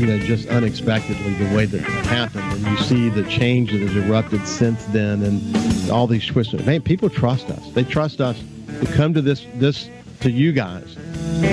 you 0.00 0.06
know, 0.06 0.18
just 0.20 0.48
unexpectedly 0.48 1.34
the 1.34 1.54
way 1.54 1.66
that 1.66 1.82
happened, 2.06 2.50
and 2.50 2.66
you 2.66 2.78
see 2.78 3.10
the 3.10 3.24
change 3.24 3.72
that 3.72 3.82
has 3.82 3.94
erupted 3.94 4.46
since 4.48 4.86
then, 4.86 5.22
and 5.22 5.90
all 5.90 6.06
these 6.06 6.24
twists. 6.24 6.54
Man, 6.64 6.80
people 6.80 7.10
trust 7.10 7.50
us. 7.50 7.72
They 7.72 7.84
trust 7.84 8.22
us 8.22 8.42
to 8.80 8.92
come 8.92 9.14
to 9.14 9.22
this 9.22 9.46
this 9.54 9.88
to 10.20 10.30
you 10.30 10.52
guys 10.52 10.96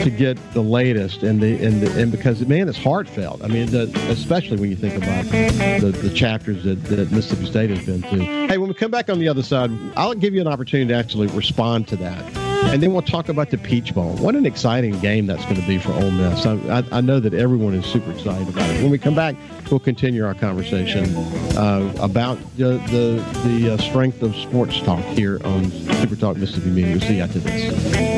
to 0.04 0.10
get 0.10 0.38
the 0.54 0.62
latest 0.62 1.24
and 1.24 1.42
the 1.42 1.63
and 1.63 1.82
the, 1.82 2.01
and 2.01 2.12
because 2.12 2.46
man, 2.48 2.70
it's 2.70 2.78
heartfelt. 2.78 3.44
I 3.44 3.48
mean, 3.48 3.70
the, 3.72 3.92
especially 4.10 4.58
when 4.58 4.70
you 4.70 4.75
think 4.75 4.96
about 4.96 5.25
the, 5.25 5.92
the 5.92 6.10
chapters 6.10 6.63
that, 6.63 6.84
that 6.86 7.12
Mississippi 7.12 7.46
State 7.46 7.70
has 7.70 7.86
been 7.86 8.01
through. 8.01 8.20
Hey, 8.48 8.58
when 8.58 8.70
we 8.70 8.74
come 8.74 8.92
back 8.92 9.10
on 9.10 9.20
the 9.20 9.28
other 9.28 9.44
side, 9.44 9.72
I'll 9.96 10.13
give 10.13 10.34
you 10.34 10.42
an 10.42 10.48
opportunity 10.48 10.88
to 10.90 10.94
actually 10.94 11.28
respond 11.28 11.88
to 11.90 11.96
that. 11.98 12.40
And 12.63 12.82
then 12.82 12.94
we'll 12.94 13.01
talk 13.01 13.27
about 13.27 13.50
the 13.50 13.58
Peach 13.58 13.94
Bowl. 13.94 14.15
What 14.18 14.36
an 14.36 14.46
exciting 14.46 14.98
game 15.00 15.25
that's 15.25 15.44
going 15.44 15.60
to 15.60 15.68
be 15.68 15.77
for 15.77 15.91
Ole 15.91 16.12
Miss. 16.12 16.46
I, 16.46 16.53
I, 16.70 16.84
I 16.91 17.01
know 17.01 17.20
that 17.20 17.34
everyone 17.34 17.74
is 17.74 17.86
super 17.86 18.12
excited 18.12 18.48
about 18.48 18.70
it. 18.70 18.82
When 18.82 18.91
we 18.91 18.98
come 18.98 19.15
back, 19.15 19.36
we'll 19.70 19.80
continue 19.80 20.25
our 20.25 20.34
conversation 20.34 21.13
uh, 21.58 21.94
about 22.00 22.38
the 22.58 22.77
the, 22.91 23.24
the 23.48 23.74
uh, 23.74 23.77
strength 23.77 24.22
of 24.22 24.36
sports 24.36 24.80
talk 24.82 25.03
here 25.03 25.41
on 25.44 25.70
Super 25.70 26.15
Talk 26.15 26.38
Mississippi 26.38 26.70
Media. 26.70 26.91
We'll 26.91 27.01
see 27.01 27.18
you 27.18 27.24
after 27.24 27.39
this. 27.39 28.11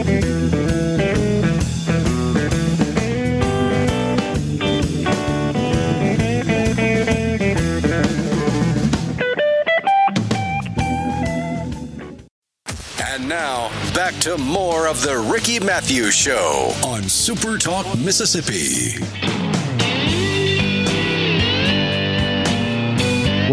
Back 13.94 14.16
to 14.22 14.40
more 14.40 14.88
of 14.88 15.04
the 15.04 15.16
Ricky 15.20 15.60
Mathews 15.60 16.16
Show 16.16 16.74
on 16.84 17.04
Super 17.04 17.60
Talk 17.60 17.86
Mississippi. 18.00 19.33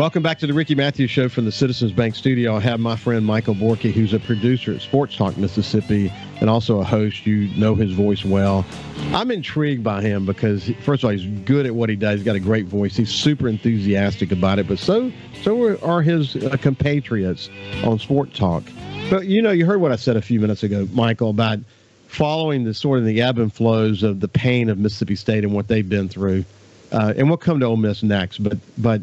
Welcome 0.01 0.23
back 0.23 0.39
to 0.39 0.47
the 0.47 0.55
Ricky 0.55 0.75
Mathews 0.75 1.11
Show 1.11 1.29
from 1.29 1.45
the 1.45 1.53
Citizens 1.53 1.93
Bank 1.93 2.15
Studio. 2.15 2.57
I 2.57 2.61
have 2.61 2.81
my 2.81 2.97
friend 2.97 3.27
Michael 3.27 3.55
Borkey, 3.55 3.93
who's 3.93 4.15
a 4.15 4.19
producer 4.19 4.73
at 4.73 4.81
Sports 4.81 5.15
Talk 5.15 5.37
Mississippi 5.37 6.11
and 6.41 6.49
also 6.49 6.81
a 6.81 6.85
host. 6.85 7.27
You 7.27 7.49
know 7.59 7.75
his 7.75 7.93
voice 7.93 8.25
well. 8.25 8.65
I'm 9.13 9.31
intrigued 9.31 9.85
by 9.85 10.01
him 10.01 10.25
because, 10.25 10.71
first 10.81 11.03
of 11.03 11.09
all, 11.09 11.11
he's 11.11 11.27
good 11.45 11.67
at 11.67 11.75
what 11.75 11.91
he 11.91 11.97
does. 11.97 12.15
He's 12.21 12.25
got 12.25 12.35
a 12.35 12.41
great 12.41 12.65
voice. 12.65 12.97
He's 12.97 13.11
super 13.11 13.47
enthusiastic 13.47 14.33
about 14.33 14.59
it, 14.59 14.67
but 14.67 14.79
so 14.79 15.13
so 15.43 15.79
are 15.81 16.01
his 16.01 16.35
uh, 16.35 16.57
compatriots 16.57 17.51
on 17.85 17.99
Sports 17.99 18.39
Talk. 18.39 18.63
But 19.11 19.27
you 19.27 19.43
know, 19.43 19.51
you 19.51 19.67
heard 19.67 19.83
what 19.83 19.93
I 19.93 19.97
said 19.97 20.17
a 20.17 20.23
few 20.23 20.41
minutes 20.41 20.63
ago, 20.63 20.89
Michael, 20.95 21.29
about 21.29 21.59
following 22.09 22.65
the 22.65 22.73
sort 22.73 23.01
of 23.01 23.05
the 23.05 23.21
ebb 23.21 23.39
and 23.39 23.53
flows 23.53 24.03
of 24.03 24.21
the 24.21 24.29
pain 24.29 24.71
of 24.71 24.79
Mississippi 24.79 25.17
State 25.17 25.45
and 25.45 25.53
what 25.53 25.69
they've 25.69 25.87
been 25.87 26.09
through. 26.09 26.47
Uh, 26.91 27.13
and 27.19 27.29
we'll 27.29 27.37
come 27.37 27.61
to 27.61 27.67
Ole 27.67 27.77
Miss 27.77 28.03
next, 28.03 28.39
but 28.39 28.57
but 28.79 29.03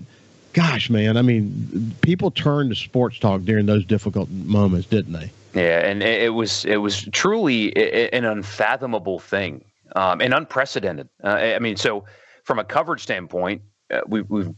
gosh, 0.57 0.89
man, 0.89 1.17
I 1.17 1.21
mean, 1.21 1.95
people 2.01 2.31
turned 2.31 2.71
to 2.71 2.75
sports 2.75 3.19
talk 3.19 3.43
during 3.43 3.67
those 3.67 3.85
difficult 3.85 4.27
moments, 4.31 4.87
didn't 4.87 5.13
they? 5.13 5.29
Yeah, 5.53 5.85
and 5.85 6.01
it 6.01 6.33
was 6.33 6.65
it 6.65 6.77
was 6.77 7.03
truly 7.11 7.75
an 8.11 8.25
unfathomable 8.25 9.19
thing 9.19 9.63
um, 9.95 10.19
and 10.19 10.33
unprecedented. 10.33 11.09
Uh, 11.23 11.27
I 11.27 11.59
mean, 11.59 11.77
so 11.77 12.05
from 12.43 12.57
a 12.57 12.63
coverage 12.63 13.03
standpoint, 13.03 13.61
uh, 13.91 14.01
we, 14.07 14.21
we've 14.23 14.51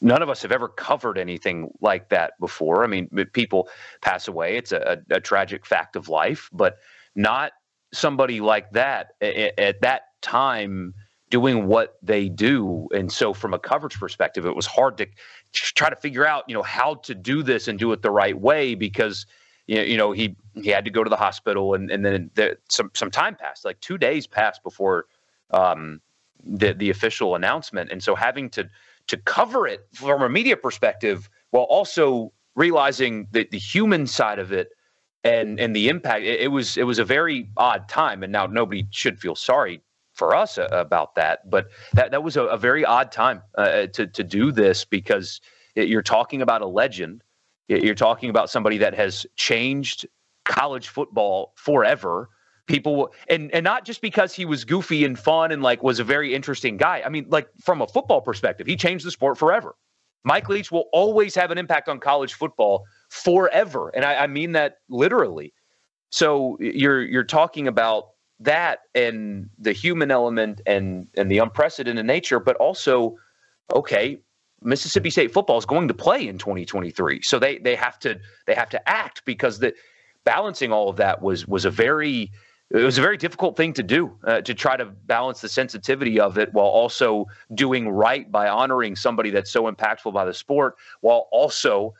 none 0.00 0.20
of 0.20 0.28
us 0.28 0.42
have 0.42 0.50
ever 0.50 0.66
covered 0.66 1.16
anything 1.16 1.70
like 1.80 2.08
that 2.08 2.32
before. 2.40 2.82
I 2.82 2.88
mean, 2.88 3.08
people 3.32 3.68
pass 4.02 4.26
away; 4.26 4.56
it's 4.56 4.72
a, 4.72 5.00
a, 5.10 5.20
tragic 5.20 5.64
fact 5.64 5.94
of 5.94 6.08
life, 6.08 6.50
but 6.52 6.78
not 7.14 7.52
somebody 7.92 8.40
like 8.40 8.72
that 8.72 9.12
at, 9.20 9.58
at 9.58 9.80
that 9.82 10.02
time 10.22 10.92
doing 11.30 11.66
what 11.66 11.96
they 12.02 12.28
do. 12.28 12.88
And 12.94 13.10
so, 13.10 13.32
from 13.32 13.54
a 13.54 13.58
coverage 13.58 13.98
perspective, 13.98 14.46
it 14.46 14.54
was 14.54 14.66
hard 14.66 14.96
to 14.98 15.06
try 15.52 15.90
to 15.90 15.96
figure 15.96 16.26
out, 16.26 16.44
you 16.48 16.54
know, 16.54 16.62
how 16.62 16.94
to 16.94 17.14
do 17.14 17.42
this 17.42 17.68
and 17.68 17.78
do 17.78 17.92
it 17.92 18.02
the 18.02 18.10
right 18.10 18.38
way 18.38 18.74
because. 18.74 19.26
You 19.68 19.96
know, 19.96 20.12
he 20.12 20.36
he 20.54 20.68
had 20.68 20.84
to 20.84 20.92
go 20.92 21.02
to 21.02 21.10
the 21.10 21.16
hospital, 21.16 21.74
and 21.74 21.90
and 21.90 22.04
then 22.04 22.30
the, 22.34 22.56
some 22.68 22.92
some 22.94 23.10
time 23.10 23.34
passed, 23.34 23.64
like 23.64 23.80
two 23.80 23.98
days 23.98 24.24
passed 24.24 24.62
before 24.62 25.06
um, 25.50 26.00
the 26.44 26.72
the 26.72 26.88
official 26.88 27.34
announcement, 27.34 27.90
and 27.90 28.00
so 28.00 28.14
having 28.14 28.48
to 28.50 28.70
to 29.08 29.16
cover 29.16 29.66
it 29.66 29.86
from 29.92 30.22
a 30.22 30.28
media 30.28 30.56
perspective 30.56 31.28
while 31.50 31.64
also 31.64 32.32
realizing 32.54 33.28
the, 33.30 33.46
the 33.50 33.58
human 33.58 34.06
side 34.06 34.38
of 34.38 34.52
it 34.52 34.70
and 35.24 35.60
and 35.60 35.74
the 35.74 35.88
impact 35.88 36.24
it, 36.24 36.40
it, 36.40 36.48
was 36.48 36.76
it 36.76 36.84
was 36.84 36.98
a 36.98 37.04
very 37.04 37.48
odd 37.56 37.88
time 37.88 38.22
and 38.22 38.32
now 38.32 38.46
nobody 38.46 38.86
should 38.90 39.20
feel 39.20 39.34
sorry 39.34 39.80
for 40.16 40.34
us 40.34 40.58
uh, 40.58 40.66
about 40.72 41.14
that 41.14 41.48
but 41.48 41.68
that 41.92 42.10
that 42.10 42.22
was 42.22 42.36
a, 42.36 42.42
a 42.46 42.58
very 42.58 42.84
odd 42.84 43.12
time 43.12 43.42
uh, 43.56 43.86
to 43.86 44.06
to 44.06 44.24
do 44.24 44.50
this 44.50 44.84
because 44.84 45.40
it, 45.74 45.88
you're 45.88 46.02
talking 46.02 46.42
about 46.42 46.62
a 46.62 46.66
legend 46.66 47.22
you're 47.68 47.94
talking 47.94 48.30
about 48.30 48.50
somebody 48.50 48.78
that 48.78 48.94
has 48.94 49.26
changed 49.36 50.06
college 50.44 50.88
football 50.88 51.52
forever 51.56 52.28
people 52.66 53.12
and 53.28 53.52
and 53.52 53.64
not 53.64 53.84
just 53.84 54.00
because 54.00 54.34
he 54.34 54.44
was 54.44 54.64
goofy 54.64 55.04
and 55.04 55.18
fun 55.18 55.52
and 55.52 55.62
like 55.62 55.82
was 55.82 55.98
a 55.98 56.04
very 56.04 56.34
interesting 56.34 56.76
guy. 56.76 57.02
I 57.04 57.08
mean, 57.08 57.26
like 57.28 57.48
from 57.62 57.80
a 57.80 57.86
football 57.86 58.20
perspective, 58.20 58.66
he 58.66 58.76
changed 58.76 59.04
the 59.06 59.10
sport 59.10 59.38
forever. 59.38 59.76
Mike 60.24 60.48
Leach 60.48 60.72
will 60.72 60.86
always 60.92 61.34
have 61.36 61.52
an 61.52 61.58
impact 61.58 61.88
on 61.88 62.00
college 62.00 62.34
football 62.34 62.84
forever, 63.10 63.90
and 63.94 64.04
I, 64.04 64.24
I 64.24 64.26
mean 64.26 64.52
that 64.52 64.78
literally. 64.88 65.52
So 66.10 66.56
you're 66.60 67.02
you're 67.02 67.24
talking 67.24 67.68
about 67.68 68.08
that 68.40 68.80
and 68.94 69.48
the 69.58 69.72
human 69.72 70.10
element 70.10 70.60
and 70.66 71.08
and 71.16 71.30
the 71.30 71.38
unprecedented 71.38 72.04
nature, 72.04 72.38
but 72.40 72.56
also, 72.56 73.16
okay, 73.74 74.18
Mississippi 74.62 75.10
State 75.10 75.32
football 75.32 75.58
is 75.58 75.66
going 75.66 75.88
to 75.88 75.94
play 75.94 76.26
in 76.26 76.38
2023, 76.38 77.22
so 77.22 77.38
they 77.38 77.58
they 77.58 77.74
have 77.74 77.98
to 78.00 78.18
they 78.46 78.54
have 78.54 78.68
to 78.70 78.88
act 78.88 79.24
because 79.24 79.58
the 79.58 79.74
balancing 80.24 80.72
all 80.72 80.88
of 80.88 80.96
that 80.96 81.22
was 81.22 81.46
was 81.46 81.64
a 81.64 81.70
very 81.70 82.30
it 82.70 82.82
was 82.82 82.98
a 82.98 83.00
very 83.00 83.16
difficult 83.16 83.56
thing 83.56 83.72
to 83.72 83.82
do 83.82 84.18
uh, 84.24 84.40
to 84.40 84.52
try 84.52 84.76
to 84.76 84.84
balance 84.84 85.40
the 85.40 85.48
sensitivity 85.48 86.18
of 86.18 86.36
it 86.36 86.52
while 86.52 86.66
also 86.66 87.26
doing 87.54 87.88
right 87.88 88.30
by 88.30 88.48
honoring 88.48 88.96
somebody 88.96 89.30
that's 89.30 89.52
so 89.52 89.70
impactful 89.70 90.12
by 90.12 90.24
the 90.24 90.34
sport 90.34 90.74
while 91.00 91.28
also 91.30 91.94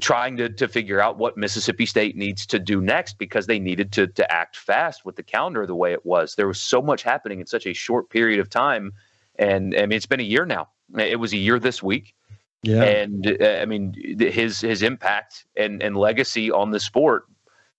trying 0.00 0.36
to, 0.36 0.48
to 0.48 0.68
figure 0.68 1.00
out 1.00 1.18
what 1.18 1.36
Mississippi 1.36 1.86
State 1.86 2.16
needs 2.16 2.46
to 2.46 2.58
do 2.58 2.80
next 2.80 3.18
because 3.18 3.46
they 3.46 3.58
needed 3.58 3.92
to, 3.92 4.06
to 4.06 4.32
act 4.32 4.56
fast 4.56 5.04
with 5.04 5.16
the 5.16 5.22
calendar 5.22 5.66
the 5.66 5.74
way 5.74 5.92
it 5.92 6.04
was. 6.04 6.34
There 6.34 6.46
was 6.46 6.60
so 6.60 6.80
much 6.80 7.02
happening 7.02 7.40
in 7.40 7.46
such 7.46 7.66
a 7.66 7.72
short 7.72 8.10
period 8.10 8.40
of 8.40 8.50
time. 8.50 8.92
And 9.36 9.74
I 9.74 9.86
mean, 9.86 9.96
it's 9.96 10.06
been 10.06 10.20
a 10.20 10.24
year 10.24 10.46
now. 10.46 10.68
It 10.96 11.18
was 11.18 11.32
a 11.32 11.38
year 11.38 11.58
this 11.58 11.82
week. 11.82 12.14
Yeah. 12.62 12.82
And 12.82 13.36
uh, 13.40 13.58
I 13.60 13.66
mean, 13.66 13.94
his 14.18 14.60
his 14.60 14.82
impact 14.82 15.44
and, 15.56 15.82
and 15.82 15.96
legacy 15.96 16.50
on 16.50 16.70
the 16.70 16.80
sport 16.80 17.26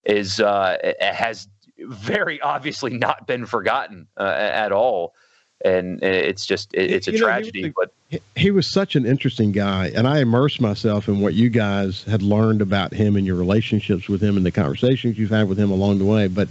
is 0.03 0.39
uh, 0.39 0.77
has 0.99 1.47
very 1.79 2.39
obviously 2.41 2.97
not 2.97 3.25
been 3.25 3.45
forgotten 3.45 4.07
uh, 4.17 4.23
at 4.23 4.71
all. 4.71 5.13
And 5.63 6.03
it's 6.03 6.45
just 6.45 6.73
it's 6.73 7.07
a 7.07 7.13
you 7.13 7.19
tragedy. 7.19 7.63
Know, 7.63 7.73
but 7.75 8.21
he 8.35 8.51
was 8.51 8.67
such 8.67 8.95
an 8.95 9.05
interesting 9.05 9.51
guy, 9.51 9.91
and 9.95 10.07
I 10.07 10.19
immersed 10.19 10.59
myself 10.59 11.07
in 11.07 11.21
what 11.21 11.33
you 11.33 11.49
guys 11.49 12.03
had 12.03 12.21
learned 12.21 12.61
about 12.61 12.93
him 12.93 13.15
and 13.15 13.25
your 13.25 13.35
relationships 13.35 14.09
with 14.09 14.21
him 14.21 14.37
and 14.37 14.45
the 14.45 14.51
conversations 14.51 15.17
you've 15.17 15.29
had 15.29 15.47
with 15.47 15.59
him 15.59 15.71
along 15.71 15.99
the 15.99 16.05
way. 16.05 16.27
But 16.27 16.49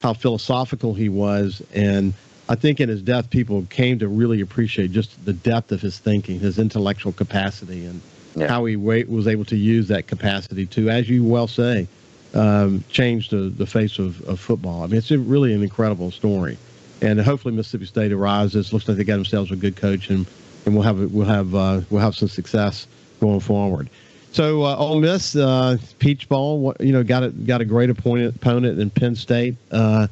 how 0.00 0.12
philosophical 0.12 0.94
he 0.94 1.08
was, 1.08 1.62
and 1.74 2.14
I 2.48 2.54
think 2.54 2.80
in 2.80 2.88
his 2.88 3.02
death, 3.02 3.30
people 3.30 3.66
came 3.70 3.98
to 3.98 4.08
really 4.08 4.40
appreciate 4.40 4.92
just 4.92 5.24
the 5.24 5.32
depth 5.32 5.72
of 5.72 5.80
his 5.80 5.98
thinking, 5.98 6.38
his 6.38 6.58
intellectual 6.58 7.12
capacity, 7.12 7.84
and 7.84 8.00
yeah. 8.36 8.46
how 8.46 8.64
he 8.64 8.76
was 8.76 9.26
able 9.26 9.44
to 9.46 9.56
use 9.56 9.88
that 9.88 10.06
capacity 10.06 10.66
to, 10.66 10.88
as 10.88 11.08
you 11.08 11.24
well 11.24 11.48
say, 11.48 11.88
um, 12.34 12.84
change 12.90 13.30
the, 13.30 13.48
the 13.48 13.66
face 13.66 13.98
of, 13.98 14.20
of 14.28 14.38
football. 14.38 14.84
I 14.84 14.86
mean, 14.86 14.98
it's 14.98 15.10
a, 15.10 15.18
really 15.18 15.54
an 15.54 15.62
incredible 15.62 16.10
story 16.10 16.58
and 17.02 17.20
hopefully 17.20 17.54
Mississippi 17.54 17.86
State 17.86 18.12
arises. 18.12 18.72
Looks 18.72 18.88
like 18.88 18.96
they 18.96 19.04
got 19.04 19.16
themselves 19.16 19.50
a 19.50 19.56
good 19.56 19.76
coach, 19.76 20.10
and, 20.10 20.26
and 20.64 20.74
we'll 20.74 20.84
have 20.84 20.98
we'll 21.12 21.26
have 21.26 21.54
uh, 21.54 21.80
we'll 21.90 22.02
have 22.02 22.14
some 22.14 22.28
success 22.28 22.86
going 23.20 23.40
forward. 23.40 23.90
So 24.32 24.64
uh, 24.64 24.76
Ole 24.76 25.00
Miss, 25.00 25.34
uh, 25.34 25.78
Peach 25.98 26.28
Bowl, 26.28 26.74
you 26.80 26.92
know, 26.92 27.02
got 27.02 27.22
a 27.22 27.30
got 27.30 27.60
a 27.60 27.64
great 27.64 27.90
opponent 27.90 28.36
opponent 28.36 28.78
in 28.78 28.90
Penn 28.90 29.14
State. 29.14 29.56
Uh, 29.70 30.08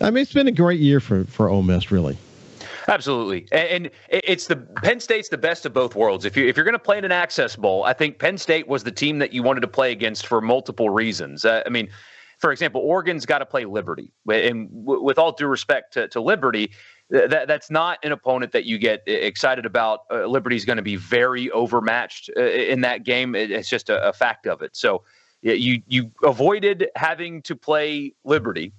I 0.00 0.10
mean, 0.10 0.22
it's 0.22 0.32
been 0.32 0.48
a 0.48 0.52
great 0.52 0.80
year 0.80 1.00
for 1.00 1.24
for 1.24 1.48
Ole 1.48 1.62
Miss, 1.62 1.90
really. 1.90 2.16
Absolutely, 2.88 3.46
and 3.52 3.90
it's 4.08 4.48
the 4.48 4.56
Penn 4.56 4.98
State's 4.98 5.28
the 5.28 5.38
best 5.38 5.64
of 5.64 5.72
both 5.72 5.94
worlds. 5.94 6.24
If 6.24 6.36
you 6.36 6.46
if 6.46 6.56
you're 6.56 6.64
going 6.64 6.72
to 6.74 6.78
play 6.80 6.98
in 6.98 7.04
an 7.04 7.12
Access 7.12 7.54
Bowl, 7.54 7.84
I 7.84 7.92
think 7.92 8.18
Penn 8.18 8.36
State 8.38 8.66
was 8.66 8.84
the 8.84 8.90
team 8.90 9.20
that 9.20 9.32
you 9.32 9.42
wanted 9.42 9.60
to 9.60 9.68
play 9.68 9.92
against 9.92 10.26
for 10.26 10.40
multiple 10.40 10.90
reasons. 10.90 11.44
Uh, 11.44 11.62
I 11.64 11.68
mean, 11.68 11.88
for 12.42 12.50
example, 12.50 12.80
Oregon's 12.80 13.24
got 13.24 13.38
to 13.38 13.46
play 13.46 13.64
Liberty, 13.64 14.12
and 14.28 14.68
with 14.72 15.16
all 15.16 15.30
due 15.30 15.46
respect 15.46 15.92
to, 15.92 16.08
to 16.08 16.20
Liberty, 16.20 16.72
that 17.08 17.46
that's 17.46 17.70
not 17.70 18.00
an 18.02 18.10
opponent 18.10 18.50
that 18.50 18.64
you 18.64 18.78
get 18.78 19.04
excited 19.06 19.64
about. 19.64 20.00
Uh, 20.10 20.26
Liberty's 20.26 20.64
going 20.64 20.76
to 20.76 20.82
be 20.82 20.96
very 20.96 21.52
overmatched 21.52 22.30
uh, 22.36 22.42
in 22.42 22.80
that 22.80 23.04
game. 23.04 23.36
It, 23.36 23.52
it's 23.52 23.68
just 23.68 23.90
a, 23.90 24.08
a, 24.08 24.12
fact 24.12 24.48
of 24.48 24.60
it. 24.60 24.74
So 24.74 25.04
you 25.42 25.82
you 25.86 26.10
avoided 26.24 26.88
having 26.96 27.42
to 27.42 27.54
play 27.54 28.12
Liberty, 28.24 28.72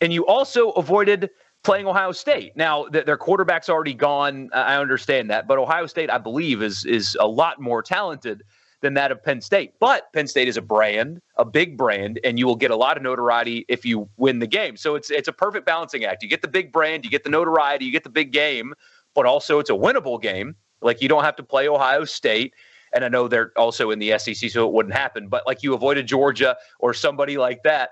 and 0.00 0.12
you 0.12 0.24
also 0.24 0.70
avoided 0.70 1.28
playing 1.64 1.88
Ohio 1.88 2.12
State. 2.12 2.56
Now 2.56 2.84
th- 2.84 3.04
their 3.04 3.16
quarterback's 3.16 3.68
already 3.68 3.94
gone. 3.94 4.48
I 4.54 4.76
understand 4.76 5.28
that, 5.30 5.48
but 5.48 5.58
Ohio 5.58 5.86
State, 5.86 6.08
I 6.08 6.18
believe, 6.18 6.62
is 6.62 6.84
is 6.84 7.16
a 7.18 7.26
lot 7.26 7.60
more 7.60 7.82
talented 7.82 8.44
than 8.80 8.94
that 8.94 9.10
of 9.10 9.22
Penn 9.22 9.40
State. 9.40 9.74
But 9.80 10.12
Penn 10.12 10.26
State 10.26 10.48
is 10.48 10.56
a 10.56 10.62
brand, 10.62 11.20
a 11.36 11.44
big 11.44 11.76
brand, 11.76 12.20
and 12.24 12.38
you 12.38 12.46
will 12.46 12.56
get 12.56 12.70
a 12.70 12.76
lot 12.76 12.96
of 12.96 13.02
notoriety 13.02 13.64
if 13.68 13.84
you 13.84 14.08
win 14.16 14.38
the 14.38 14.46
game. 14.46 14.76
So 14.76 14.94
it's 14.94 15.10
it's 15.10 15.28
a 15.28 15.32
perfect 15.32 15.66
balancing 15.66 16.04
act. 16.04 16.22
You 16.22 16.28
get 16.28 16.42
the 16.42 16.48
big 16.48 16.72
brand, 16.72 17.04
you 17.04 17.10
get 17.10 17.24
the 17.24 17.30
notoriety, 17.30 17.84
you 17.84 17.92
get 17.92 18.04
the 18.04 18.10
big 18.10 18.32
game, 18.32 18.74
but 19.14 19.26
also 19.26 19.58
it's 19.58 19.70
a 19.70 19.74
winnable 19.74 20.20
game. 20.20 20.54
Like 20.80 21.02
you 21.02 21.08
don't 21.08 21.24
have 21.24 21.36
to 21.36 21.42
play 21.42 21.68
Ohio 21.68 22.04
State. 22.04 22.54
And 22.94 23.04
I 23.04 23.08
know 23.08 23.28
they're 23.28 23.52
also 23.56 23.90
in 23.90 23.98
the 23.98 24.18
SEC, 24.18 24.50
so 24.50 24.66
it 24.66 24.72
wouldn't 24.72 24.94
happen. 24.94 25.28
But 25.28 25.46
like 25.46 25.62
you 25.62 25.74
avoided 25.74 26.06
Georgia 26.06 26.56
or 26.78 26.94
somebody 26.94 27.36
like 27.36 27.62
that, 27.64 27.90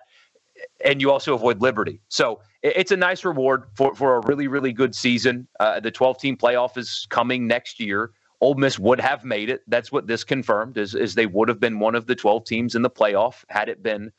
and 0.84 1.00
you 1.02 1.10
also 1.10 1.34
avoid 1.34 1.60
Liberty. 1.60 2.00
So 2.08 2.40
it's 2.62 2.90
a 2.90 2.96
nice 2.96 3.24
reward 3.24 3.64
for, 3.74 3.94
for 3.94 4.16
a 4.16 4.26
really, 4.26 4.48
really 4.48 4.72
good 4.72 4.94
season. 4.94 5.46
Uh, 5.60 5.80
the 5.80 5.90
12 5.90 6.18
team 6.18 6.36
playoff 6.36 6.76
is 6.76 7.06
coming 7.10 7.46
next 7.46 7.78
year. 7.78 8.10
Ole 8.40 8.54
Miss 8.54 8.78
would 8.78 9.00
have 9.00 9.24
made 9.24 9.48
it. 9.48 9.62
That's 9.66 9.90
what 9.90 10.06
this 10.06 10.24
confirmed 10.24 10.76
is, 10.76 10.94
is 10.94 11.14
they 11.14 11.26
would 11.26 11.48
have 11.48 11.60
been 11.60 11.78
one 11.78 11.94
of 11.94 12.06
the 12.06 12.14
12 12.14 12.44
teams 12.44 12.74
in 12.74 12.82
the 12.82 12.90
playoff 12.90 13.44
had 13.48 13.68
it 13.68 13.82
been 13.82 14.12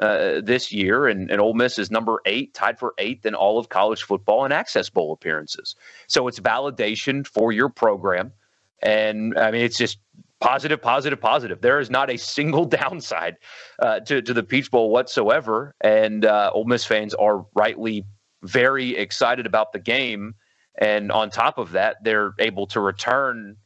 uh, 0.00 0.40
this 0.42 0.72
year. 0.72 1.06
And, 1.06 1.30
and 1.30 1.40
Ole 1.40 1.54
Miss 1.54 1.78
is 1.78 1.90
number 1.90 2.20
eight, 2.26 2.54
tied 2.54 2.78
for 2.78 2.94
eighth 2.98 3.26
in 3.26 3.34
all 3.34 3.58
of 3.58 3.68
college 3.68 4.02
football 4.02 4.44
and 4.44 4.52
Access 4.52 4.90
Bowl 4.90 5.12
appearances. 5.12 5.76
So 6.08 6.26
it's 6.26 6.40
validation 6.40 7.26
for 7.26 7.52
your 7.52 7.68
program. 7.68 8.32
And 8.82 9.38
I 9.38 9.50
mean, 9.50 9.62
it's 9.62 9.78
just 9.78 9.98
positive, 10.40 10.80
positive, 10.80 11.20
positive. 11.20 11.60
There 11.60 11.80
is 11.80 11.90
not 11.90 12.10
a 12.10 12.16
single 12.16 12.64
downside 12.66 13.36
uh, 13.78 14.00
to, 14.00 14.22
to 14.22 14.32
the 14.34 14.42
Peach 14.42 14.70
Bowl 14.70 14.90
whatsoever. 14.90 15.74
And 15.80 16.24
uh, 16.24 16.50
Ole 16.54 16.64
Miss 16.64 16.84
fans 16.84 17.14
are 17.14 17.46
rightly 17.54 18.04
very 18.42 18.96
excited 18.96 19.46
about 19.46 19.72
the 19.72 19.78
game 19.78 20.34
and 20.76 21.10
on 21.12 21.30
top 21.30 21.58
of 21.58 21.72
that, 21.72 22.02
they're 22.02 22.34
able 22.38 22.66
to 22.68 22.80
return 22.80 23.56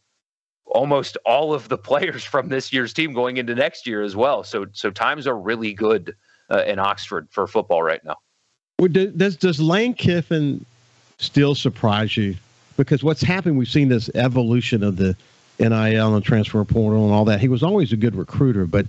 almost 0.67 1.17
all 1.25 1.53
of 1.55 1.69
the 1.69 1.79
players 1.91 2.25
from 2.25 2.49
this 2.49 2.73
year's 2.73 2.93
team 2.93 3.13
going 3.13 3.37
into 3.37 3.55
next 3.55 3.87
year 3.87 4.03
as 4.03 4.17
well. 4.17 4.43
So 4.45 4.67
so 4.73 4.91
times 4.91 5.27
are 5.27 5.39
really 5.39 5.73
good 5.73 6.15
uh, 6.51 6.65
in 6.67 6.79
Oxford 6.79 7.29
for 7.31 7.47
football 7.47 7.83
right 7.83 8.05
now. 8.05 8.17
Does 8.89 9.37
does 9.37 9.61
Lane 9.61 9.95
Kiffin 9.95 10.65
still 11.19 11.55
surprise 11.55 12.17
you? 12.17 12.37
Because 12.77 13.05
what's 13.05 13.23
happened, 13.23 13.57
we've 13.57 13.69
seen 13.69 13.89
this 13.89 14.11
evolution 14.15 14.83
of 14.83 14.97
the 14.97 15.17
NIL 15.61 16.15
and 16.15 16.25
transfer 16.25 16.65
portal 16.65 17.05
and 17.05 17.13
all 17.15 17.25
that. 17.27 17.41
He 17.41 17.47
was 17.47 17.63
always 17.63 17.93
a 17.93 17.97
good 17.97 18.17
recruiter, 18.17 18.67
but 18.67 18.87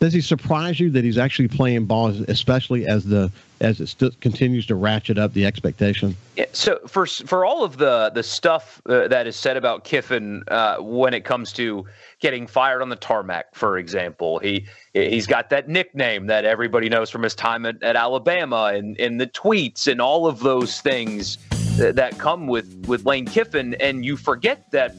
does 0.00 0.14
he 0.14 0.22
surprise 0.22 0.80
you 0.80 0.88
that 0.90 1.04
he's 1.04 1.18
actually 1.18 1.46
playing 1.46 1.84
ball, 1.84 2.08
especially 2.26 2.86
as 2.86 3.04
the 3.04 3.30
as 3.60 3.78
it 3.80 3.88
st- 3.88 4.18
continues 4.22 4.64
to 4.66 4.74
ratchet 4.74 5.18
up 5.18 5.34
the 5.34 5.44
expectation? 5.44 6.16
Yeah, 6.36 6.46
so 6.52 6.80
for 6.86 7.04
for 7.04 7.44
all 7.44 7.62
of 7.62 7.76
the 7.76 8.10
the 8.14 8.22
stuff 8.22 8.80
uh, 8.86 9.08
that 9.08 9.26
is 9.26 9.36
said 9.36 9.58
about 9.58 9.84
Kiffin 9.84 10.42
uh, 10.48 10.78
when 10.78 11.12
it 11.12 11.26
comes 11.26 11.52
to 11.52 11.84
getting 12.18 12.46
fired 12.46 12.80
on 12.80 12.88
the 12.88 12.96
tarmac, 12.96 13.54
for 13.54 13.76
example, 13.76 14.38
he 14.38 14.66
he's 14.94 15.26
got 15.26 15.50
that 15.50 15.68
nickname 15.68 16.26
that 16.28 16.46
everybody 16.46 16.88
knows 16.88 17.10
from 17.10 17.22
his 17.22 17.34
time 17.34 17.66
at, 17.66 17.82
at 17.82 17.94
Alabama 17.94 18.72
and 18.74 18.96
in 18.96 19.18
the 19.18 19.26
tweets 19.26 19.86
and 19.86 20.00
all 20.00 20.26
of 20.26 20.40
those 20.40 20.80
things 20.80 21.36
that, 21.76 21.96
that 21.96 22.16
come 22.18 22.46
with 22.46 22.86
with 22.86 23.04
Lane 23.04 23.26
Kiffin, 23.26 23.74
and 23.74 24.02
you 24.02 24.16
forget 24.16 24.70
that 24.70 24.94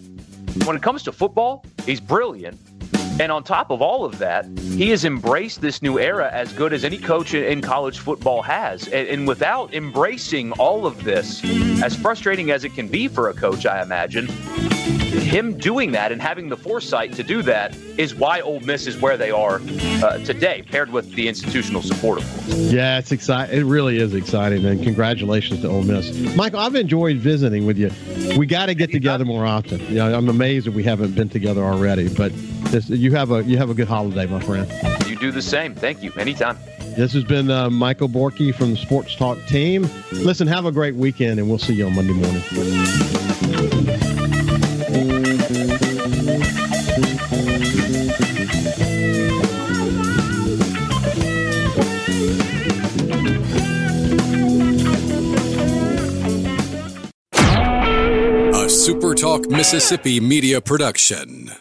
when 0.65 0.75
it 0.75 0.83
comes 0.83 1.01
to 1.01 1.11
football, 1.11 1.65
he's 1.87 1.99
brilliant 1.99 2.59
and 3.19 3.31
on 3.31 3.43
top 3.43 3.69
of 3.69 3.81
all 3.81 4.05
of 4.05 4.17
that, 4.19 4.45
he 4.59 4.89
has 4.89 5.05
embraced 5.05 5.61
this 5.61 5.81
new 5.81 5.99
era 5.99 6.29
as 6.31 6.53
good 6.53 6.73
as 6.73 6.83
any 6.83 6.97
coach 6.97 7.33
in 7.33 7.61
college 7.61 7.99
football 7.99 8.41
has. 8.41 8.87
And, 8.87 9.07
and, 9.07 9.27
without 9.27 9.73
embracing 9.73 10.51
all 10.53 10.85
of 10.85 11.03
this, 11.03 11.43
as 11.83 11.95
frustrating 11.95 12.51
as 12.51 12.63
it 12.63 12.73
can 12.73 12.87
be 12.87 13.07
for 13.07 13.29
a 13.29 13.33
coach, 13.33 13.65
I 13.65 13.81
imagine, 13.81 14.27
him 14.27 15.57
doing 15.57 15.91
that 15.91 16.11
and 16.11 16.21
having 16.21 16.49
the 16.49 16.57
foresight 16.57 17.13
to 17.13 17.23
do 17.23 17.41
that 17.43 17.75
is 17.97 18.15
why 18.15 18.41
Ole 18.41 18.59
Miss 18.61 18.87
is 18.87 18.99
where 18.99 19.17
they 19.17 19.29
are 19.29 19.61
uh, 20.03 20.17
today, 20.19 20.63
paired 20.69 20.91
with 20.91 21.11
the 21.13 21.27
institutional 21.27 21.81
support, 21.81 22.19
of 22.19 22.25
course. 22.25 22.57
Yeah, 22.71 22.97
it's 22.97 23.11
exciting. 23.11 23.59
It 23.59 23.63
really 23.63 23.97
is 23.97 24.13
exciting, 24.13 24.65
and 24.65 24.81
congratulations 24.83 25.61
to 25.61 25.69
Ole 25.69 25.83
Miss, 25.83 26.35
Michael. 26.35 26.59
I've 26.59 26.75
enjoyed 26.75 27.17
visiting 27.17 27.65
with 27.65 27.77
you. 27.77 27.91
We 28.37 28.45
got 28.45 28.67
to 28.67 28.73
get 28.73 28.91
together 28.91 29.25
more 29.25 29.45
often. 29.45 29.79
You 29.81 29.95
know, 29.95 30.17
I'm 30.17 30.29
amazed 30.29 30.65
that 30.67 30.73
we 30.73 30.83
haven't 30.83 31.13
been 31.13 31.29
together 31.29 31.63
already, 31.63 32.07
but 32.09 32.31
this, 32.71 32.89
you 32.89 33.11
have 33.11 33.31
a 33.31 33.43
you 33.43 33.57
have 33.57 33.69
a 33.69 33.73
good 33.73 33.87
holiday, 33.87 34.25
my 34.25 34.39
friend. 34.39 34.71
You 35.07 35.15
do 35.17 35.31
the 35.31 35.41
same. 35.41 35.75
Thank 35.75 36.01
you. 36.01 36.11
Anytime. 36.17 36.57
This 36.95 37.13
has 37.13 37.23
been 37.23 37.49
uh, 37.49 37.69
Michael 37.69 38.09
Borkey 38.09 38.53
from 38.53 38.71
the 38.71 38.77
Sports 38.77 39.15
Talk 39.15 39.37
team. 39.45 39.89
Listen, 40.11 40.47
have 40.47 40.65
a 40.65 40.71
great 40.71 40.95
weekend, 40.95 41.39
and 41.39 41.47
we'll 41.47 41.57
see 41.57 41.73
you 41.73 41.85
on 41.85 41.95
Monday 41.95 42.13
morning. 42.13 42.41
A 58.53 58.65
SuperTalk 58.67 59.49
Mississippi 59.49 60.19
media 60.19 60.59
production. 60.59 61.51